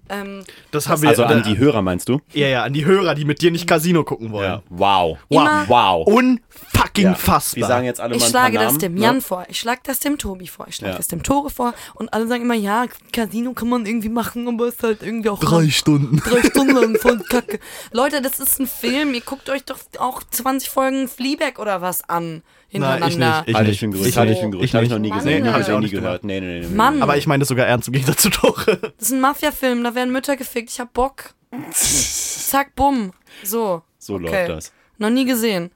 [0.09, 2.21] Ähm, Das haben Also an die Hörer meinst du?
[2.33, 4.61] Ja, ja, an die Hörer, die mit dir nicht Casino gucken wollen.
[4.69, 5.17] Wow.
[5.29, 6.05] Immer- Wow.
[6.07, 7.15] Unfucking Ja.
[7.15, 7.61] fassbar.
[7.61, 9.01] Wir sagen jetzt alle ich mal schlage paar das Namen, dem ne?
[9.01, 10.97] Jan vor, ich schlage das dem Tobi vor, ich schlage Ja.
[10.97, 14.67] das dem Tore vor und alle sagen immer, ja, Casino kann man irgendwie machen, aber
[14.67, 16.17] ist halt irgendwie auch Drei Stunden.
[16.17, 17.59] drei Stunden lang voll Kacke.
[17.91, 19.13] Leute, das ist ein Film.
[19.13, 22.43] Ihr guckt euch doch auch 20 Folgen Fleabag oder was an
[22.73, 23.39] Nein, ich hintereinander.
[23.45, 23.49] nicht.
[23.49, 23.71] Ich nicht.
[23.71, 24.09] ich für ein Gerücht.
[24.09, 24.39] Ich Halte ich nicht.
[24.41, 24.65] für ein Gerücht.
[24.69, 24.95] Ich Habe ich nicht.
[24.97, 25.17] noch nie Mann.
[25.19, 25.43] gesehen.
[25.43, 26.23] Nee, Habe hab ich ich auch nie gehört.
[26.23, 26.75] Nee, nee, nee, nee.
[26.75, 28.77] Mann, Aber ich meine das sogar ernst im Gegensatz zu Tore.
[28.97, 29.83] das ist ein Mafia-Film.
[29.83, 30.69] Da werden Mütter gefickt.
[30.71, 31.33] Ich hab Bock.
[31.71, 33.11] Zack, bumm.
[33.43, 33.81] So.
[33.99, 34.23] So Okay.
[34.25, 34.73] läuft das.
[34.97, 35.71] Noch nie gesehen.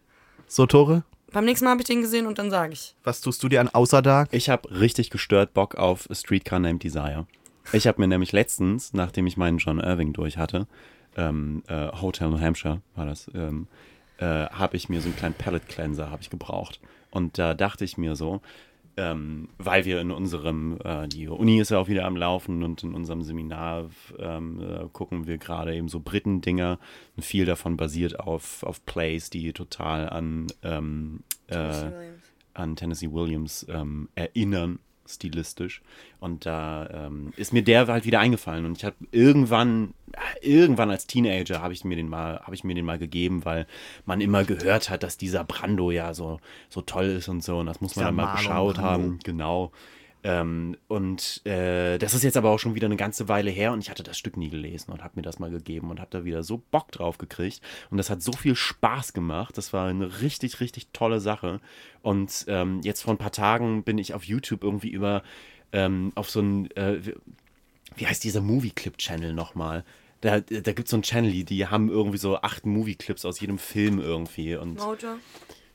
[0.48, 2.95] So, Tore, Beim nächsten Mal habe ich den gesehen und dann sage ich.
[3.04, 4.30] was tust du dir an außer Dark?
[4.32, 7.28] Ich habe richtig gestört Bock auf A Streetcar Named Desire.
[7.74, 10.68] Ich habe mir nämlich letztens, nachdem ich meinen John Irving durch hatte,
[11.18, 13.68] ähm, äh, Hotel New Hampshire war das, ähm,
[14.18, 16.80] äh, habe ich mir so einen kleinen Palette Cleanser habe ich gebraucht.
[17.11, 18.41] Und da dachte ich mir so,
[18.97, 22.84] ähm, weil wir in unserem, äh, die Uni ist ja auch wieder am Laufen und
[22.84, 26.80] in unserem Seminar ähm, äh, gucken wir gerade eben so Briten-Dinger.
[27.15, 31.91] Und viel davon basiert auf, auf Plays, die total an, ähm, äh,
[32.55, 34.80] an Tennessee Williams ähm, erinnern,
[35.10, 35.82] stilistisch.
[36.20, 38.66] Und da ähm, ist mir der halt wieder eingefallen.
[38.66, 39.93] Und ich habe irgendwann,
[40.41, 43.68] irgendwann als Teenager habe ich mir den mal, habe ich mir den mal gegeben, weil
[44.05, 46.39] man immer gehört hat, dass dieser Brando ja so,
[46.70, 47.60] so toll ist und so.
[47.60, 48.89] Und das muss man Dieser dann mal Marlon geschaut Brando.
[48.89, 49.20] haben.
[49.24, 49.72] Genau.
[50.24, 53.80] Ähm, und äh, das ist jetzt aber auch schon wieder eine ganze Weile her und
[53.80, 56.26] ich hatte das Stück nie gelesen und habe mir das mal gegeben und habe da
[56.26, 57.61] wieder so Bock drauf gekriegt
[57.91, 59.57] und das hat so viel Spaß gemacht.
[59.57, 61.59] Das war eine richtig, richtig tolle Sache.
[62.01, 65.22] Und ähm, jetzt vor ein paar Tagen bin ich auf YouTube irgendwie über
[65.72, 66.99] ähm, auf so ein, äh,
[67.95, 69.84] wie- heißt dieser Movie Clip Channel nochmal?
[70.22, 73.39] Da, da gibt es so ein Channel, die- die haben irgendwie so acht Movie-Clips aus
[73.39, 74.55] jedem Film irgendwie.
[74.55, 75.18] Und Mojo.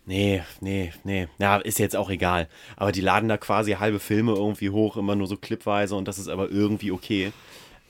[0.07, 1.29] Nee, nee, nee.
[1.39, 2.49] Ja, ist jetzt auch egal.
[2.77, 6.19] Aber die laden da quasi halbe Filme irgendwie hoch, immer nur so clipweise und das
[6.19, 7.33] ist aber irgendwie okay.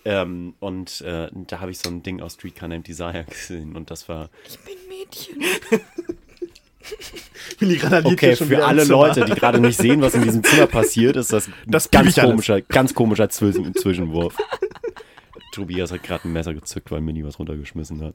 [0.05, 3.91] Ähm, und äh, da habe ich so ein Ding aus Streetcar Named Desire gesehen und
[3.91, 5.43] das war Ich bin Mädchen.
[7.59, 8.85] Willi randaliert Okay, für alle.
[8.85, 12.61] Leute, die gerade nicht sehen, was in diesem Zimmer passiert, ist das, Das ganz komischer,
[12.61, 14.37] ganz komischer Zwischen Zwischenwurf.
[15.53, 18.15] Tobias hat gerade ein Messer gezückt, weil Mini was runtergeschmissen hat.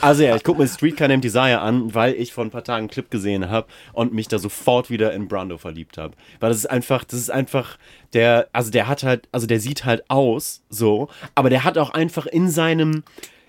[0.00, 2.84] Also ja, ich gucke mir Streetcar Named Desire an, weil ich vor ein paar Tagen
[2.84, 6.14] einen Clip gesehen habe und mich da sofort wieder in Brando verliebt habe.
[6.40, 7.78] Weil das ist einfach, das ist einfach
[8.12, 11.90] der, also der hat halt, also der sieht halt aus so, aber der hat auch
[11.90, 13.04] einfach in seinem,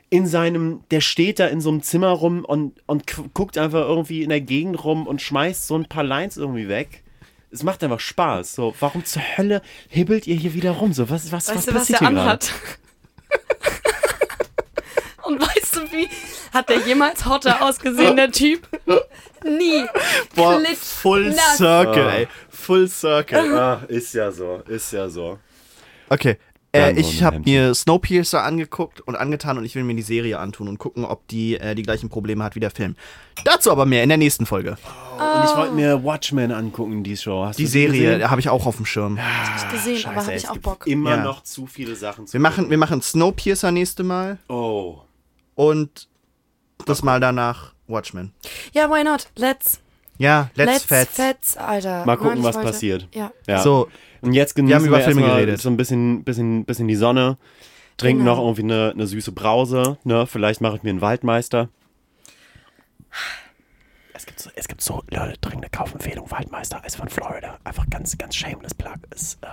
[0.09, 3.81] in seinem, der steht da in so einem Zimmer rum und, und gu- guckt einfach
[3.87, 7.03] irgendwie in der Gegend rum und schmeißt so ein paar Lines irgendwie weg.
[7.51, 8.53] Es macht einfach Spaß.
[8.53, 10.91] So, warum zur Hölle hibbelt ihr hier wieder rum?
[10.93, 12.51] So, was, was, was Weißt du, was passiert der hier anhat?
[15.25, 16.07] Und weißt du, wie
[16.53, 18.67] hat der jemals hotter ausgesehen, der Typ?
[19.43, 19.85] Nie.
[20.35, 21.57] Boah, Klick, Full nass.
[21.57, 22.27] Circle, ey.
[22.49, 23.57] Full Circle.
[23.57, 25.37] Ah, ist ja so, ist ja so.
[26.09, 26.37] Okay.
[26.71, 30.67] Äh, ich habe mir Snowpiercer angeguckt und angetan und ich will mir die Serie antun
[30.67, 32.97] und gucken, ob die äh, die gleichen Probleme hat wie der Film.
[33.45, 34.71] Dazu aber mehr in der nächsten Folge.
[35.17, 37.45] Und ich wollte mir Watchmen angucken, die Show.
[37.45, 38.29] Hast Die du Serie gesehen?
[38.29, 39.17] habe ich auch auf dem Schirm.
[39.17, 40.85] Hab ich gesehen, aber Scheiße, hab es ich auch Bock.
[40.85, 41.23] Immer Ja.
[41.23, 44.99] noch zu viele Sachen zu Wir machen, wir machen Snowpiercer nächste Mal Oh.
[45.55, 46.07] Und
[46.85, 48.33] das Mal danach Watchmen.
[48.73, 49.27] Ja, why not?
[49.35, 49.79] Let's.
[50.17, 51.15] Ja, let's, Let's fetz.
[51.15, 52.05] Fetz, Alter.
[52.05, 53.07] Mal gucken, was wollte- passiert.
[53.13, 53.31] Ja.
[53.47, 53.61] Ja.
[53.61, 53.89] So,
[54.21, 55.59] Und jetzt genießen Wir haben über wir Filme geredet.
[55.59, 57.37] so ein bisschen, bisschen, bisschen die Sonne.
[57.97, 58.35] Trinken Genau.
[58.35, 59.97] noch irgendwie eine, eine süße Brause.
[60.05, 60.25] Ne?
[60.25, 61.69] Vielleicht mache ich mir einen Waldmeister.
[64.13, 66.29] Es gibt so, es gibt so Leute, dringende Kaufempfehlung.
[66.31, 67.57] Waldmeister ist von Florida.
[67.65, 68.95] Einfach ganz, ganz shameless Plug.
[69.13, 69.47] Ist, äh,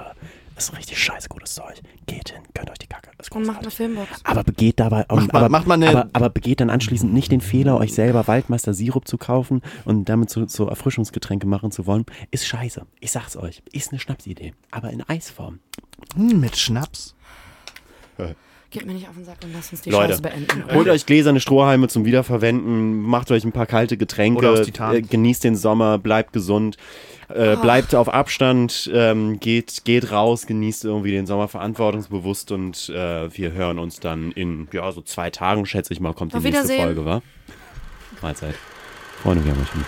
[0.56, 1.80] ist richtig scheiße gutes Zeug.
[2.06, 3.10] Geht hin, gönnt euch die Kacke.
[3.30, 3.70] Und macht eine.
[3.70, 4.20] Filmbox.
[4.24, 7.32] Aber begeht dabei, um, Macht aber, macht mal eine- aber, aber begeht dann anschließend nicht
[7.32, 11.86] den Fehler, euch selber Waldmeister Sirup zu kaufen und damit so, so Erfrischungsgetränke machen zu
[11.86, 12.04] wollen.
[12.30, 12.84] Ist scheiße.
[13.00, 13.62] Ich sag's euch.
[13.72, 14.52] Ist eine Schnapsidee.
[14.70, 15.60] Aber in Eisform.
[16.16, 17.14] hm, mit Schnaps.
[18.70, 20.64] Geht mir nicht auf den Sack und lasst uns die Leute, Scheiße beenden.
[20.74, 24.94] Holt euch gläserne Strohhalme zum Wiederverwenden, macht euch ein paar kalte Getränke, Oder aus Titan.
[24.96, 26.78] äh, genießt den Sommer, bleibt gesund,
[27.34, 33.36] äh, bleibt auf Abstand, ähm, geht, geht raus, genießt irgendwie den Sommer verantwortungsbewusst und äh,
[33.36, 36.42] wir hören uns dann in ja, so zwei Tagen, schätze ich mal, kommt die Auf
[36.42, 36.84] nächste Wiedersehen.
[36.84, 37.22] Folge, wa?
[38.20, 38.54] Mahlzeit.
[39.22, 39.86] Freunde, wir haben euch lieb.